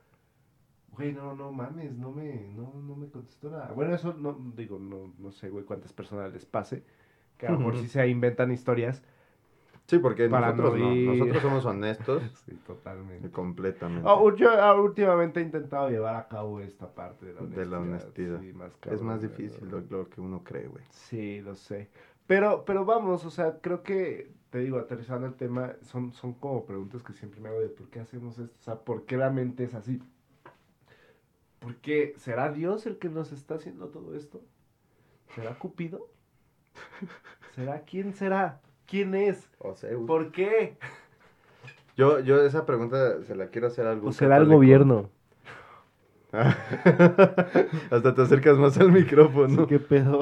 [0.91, 3.71] Güey, no, no mames, no me, no, no me contestó nada.
[3.71, 6.83] Bueno, eso no, digo, no, no sé, güey, cuántas personas les pase.
[7.37, 9.03] Que a lo mejor sí se inventan historias.
[9.87, 10.95] Sí, porque Para nosotros no.
[10.95, 13.29] Nosotros somos honestos Sí, totalmente.
[13.29, 14.07] completamente.
[14.07, 17.65] Ah, yo ah, últimamente he intentado llevar a cabo esta parte de la honestidad.
[17.65, 18.39] De la honestidad.
[18.39, 20.83] sí, más es más güey, difícil lo, lo que uno cree, güey.
[20.91, 21.89] Sí, lo sé.
[22.25, 26.65] Pero, pero vamos, o sea, creo que, te digo, aterrizando el tema, son, son como
[26.65, 29.29] preguntas que siempre me hago de por qué hacemos esto, o sea, por qué la
[29.29, 30.01] mente es así.
[31.61, 32.13] ¿Por qué?
[32.17, 34.41] ¿Será Dios el que nos está haciendo todo esto?
[35.35, 36.07] ¿Será Cupido?
[37.55, 38.61] ¿Será quién será?
[38.85, 39.49] ¿Quién es?
[39.59, 39.73] O
[40.05, 40.77] ¿Por qué?
[41.97, 44.55] yo, yo esa pregunta se la quiero hacer a algún ¿O será el católico.
[44.55, 45.09] gobierno?
[47.91, 49.67] Hasta te acercas más al micrófono.
[49.67, 50.21] ¿Qué pedo?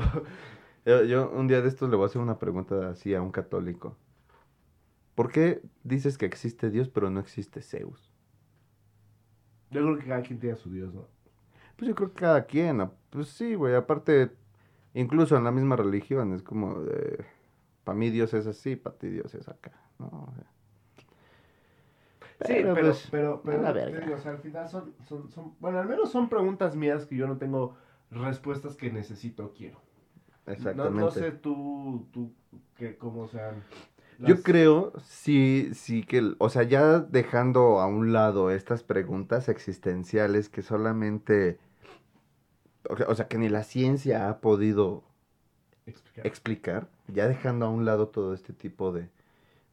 [0.86, 3.32] Yo, yo un día de estos le voy a hacer una pregunta así a un
[3.32, 3.98] católico.
[5.16, 8.12] ¿Por qué dices que existe Dios pero no existe Zeus?
[9.72, 11.08] Yo creo que cada quien tiene a su Dios, ¿no?
[11.80, 14.32] Pues yo creo que cada quien, pues sí, güey, aparte,
[14.94, 16.76] incluso en la misma religión, es como,
[17.86, 20.08] para mí Dios es así, para ti Dios es acá, ¿no?
[20.08, 20.46] O sea,
[22.46, 25.56] Sí, Pero, pero, pues, pero, pero, te digo, o sea, al final son, son, son,
[25.60, 27.76] bueno, al menos son preguntas mías que yo no tengo
[28.12, 29.82] respuestas que necesito o quiero.
[30.48, 31.00] Exactamente.
[31.02, 32.34] no sé tú, tú,
[32.76, 33.64] que cómo sean.
[34.20, 39.48] Yo las- creo, sí, sí que, o sea, ya dejando a un lado estas preguntas
[39.50, 41.60] existenciales que solamente,
[42.88, 45.04] o sea- que ni la ciencia ha podido
[45.86, 46.28] Explicar.
[46.28, 49.10] explicar, ya dejando a un lado todo este tipo de,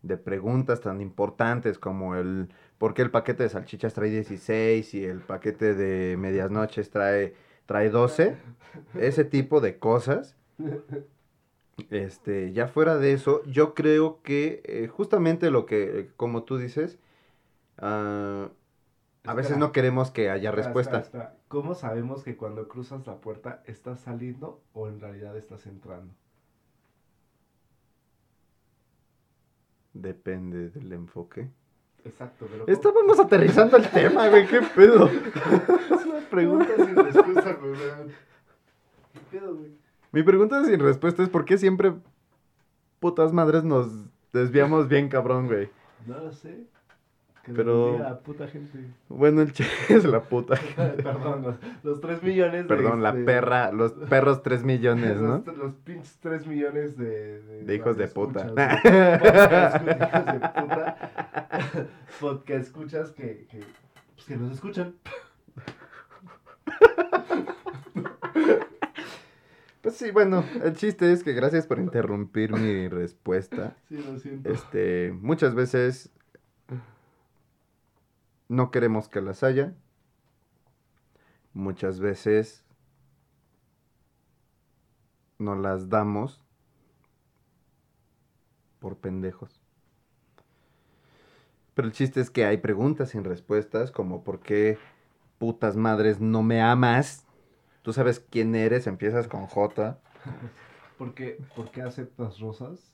[0.02, 2.48] de preguntas tan importantes como el
[2.78, 7.34] por qué el paquete de salchichas trae 16 y el paquete de medias noches trae,
[7.66, 8.36] trae 12,
[9.00, 10.36] ese tipo de cosas.
[11.90, 16.56] Este, ya fuera de eso, yo creo que eh, justamente lo que, eh, como tú
[16.56, 16.98] dices,
[17.78, 18.48] ah,
[19.24, 20.98] a veces no queremos que haya respuesta.
[21.00, 21.36] espera, espera.
[21.48, 26.12] ¿Cómo sabemos que cuando cruzas la puerta estás saliendo o en realidad estás entrando?
[29.92, 31.48] Depende del enfoque.
[32.04, 32.66] Exacto, pero.
[32.66, 35.08] Estábamos aterrizando el tema, güey, qué pedo.
[35.90, 37.74] Es una pregunta sin respuesta, güey.
[39.12, 39.70] ¿Qué pedo, güey?
[40.12, 41.94] Mi pregunta sin respuesta es ¿por qué siempre
[43.00, 43.88] putas madres nos
[44.32, 45.70] desviamos bien cabrón, güey?
[46.06, 46.66] No lo sé.
[47.46, 48.76] Que Pero- diga, puta gente.
[49.08, 50.56] Bueno, el che es la puta.
[50.76, 52.68] Perdón, los, los 3 millones de.
[52.68, 55.44] Perdón, la de- perra, los perros 3 millones, ¿no?
[55.46, 57.62] Los, los pinches 3 millones de.
[57.62, 58.48] De hijos de puta.
[58.48, 58.66] güey.
[59.20, 60.96] Podcast, hijos de puta.
[62.20, 63.60] Podcast escuchas que, que,
[64.16, 64.94] pues que nos escuchan.
[69.82, 73.76] Pues sí, bueno, el chiste es que gracias por interrumpir mi respuesta.
[73.88, 74.50] Sí, lo siento.
[74.50, 76.10] Este, muchas veces
[78.48, 79.74] no queremos que las haya.
[81.52, 82.64] Muchas veces
[85.38, 86.42] nos las damos
[88.78, 89.60] por pendejos.
[91.74, 94.78] Pero el chiste es que hay preguntas sin respuestas, como ¿por qué
[95.38, 97.26] putas madres no me amas?
[97.82, 99.98] Tú sabes quién eres, empiezas con J.
[100.98, 102.92] ¿Por qué, por qué aceptas rosas,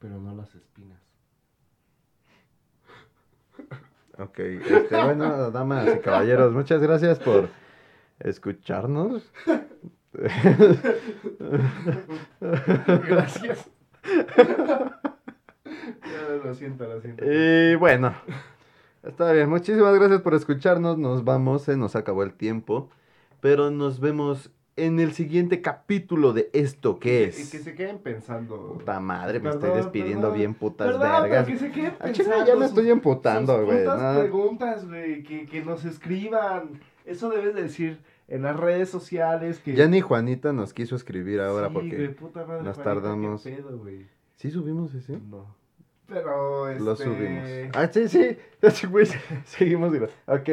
[0.00, 1.13] pero no las espinas?
[4.18, 7.48] Ok, este, bueno, damas y caballeros, muchas gracias por
[8.20, 9.30] escucharnos.
[13.08, 13.68] Gracias.
[16.44, 17.24] Lo siento, lo siento.
[17.24, 18.14] Y bueno,
[19.02, 22.90] está bien, muchísimas gracias por escucharnos, nos vamos, se nos acabó el tiempo,
[23.40, 27.50] pero nos vemos en el siguiente capítulo de esto que Y es.
[27.50, 28.72] que se queden pensando.
[28.74, 30.38] Puta madre, me estoy despidiendo perdón.
[30.38, 31.46] bien putas Perdón, vergas.
[31.46, 32.44] que se queden Ah, pensando.
[32.46, 33.84] ya me estoy emputando, güey.
[33.84, 34.20] no.
[34.20, 36.80] preguntas, güey, que, que nos escriban.
[37.04, 39.58] Eso debes decir en las redes sociales.
[39.60, 39.74] Que...
[39.74, 43.42] Ya ni Juanita nos quiso escribir ahora Sí, porque güey, puta madre, nos Juanita, tardamos.
[43.42, 43.80] qué pedo.
[44.36, 45.18] ¿Sí subimos ese?
[45.30, 45.54] No.
[46.06, 46.82] Pero este...
[46.84, 47.48] Lo subimos.
[47.74, 48.36] Ah, sí, sí.
[49.44, 50.10] Seguimos igual.
[50.26, 50.48] Ok.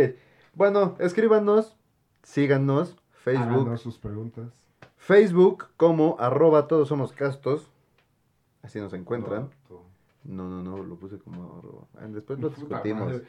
[0.53, 1.75] Bueno, escríbanos,
[2.23, 3.61] síganos, Facebook.
[3.61, 4.45] Háganos sus preguntas.
[4.97, 7.69] Facebook como arroba todos somos castos.
[8.61, 9.49] Así nos encuentran.
[10.23, 11.85] No, No, no, lo puse como arroba.
[11.97, 13.21] Ah, Después lo discutimos.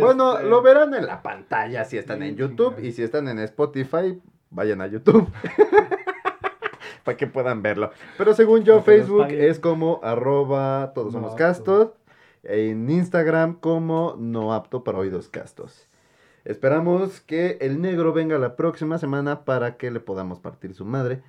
[0.00, 3.38] Bueno, Este, lo verán en la pantalla si están en YouTube y si están en
[3.40, 4.20] Spotify,
[4.50, 5.28] vayan a YouTube.
[7.04, 7.90] Para que puedan verlo.
[8.18, 11.90] Pero según yo, Facebook es como arroba todos somos castos.
[12.42, 15.87] En Instagram como no apto para oídos castos.
[16.48, 21.22] Esperamos que el negro venga la próxima semana para que le podamos partir su madre.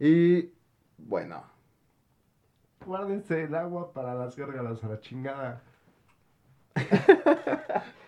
[0.00, 0.50] Y
[0.96, 1.44] bueno,
[2.86, 5.62] Guárdense el agua para las gárgaras a la chingada.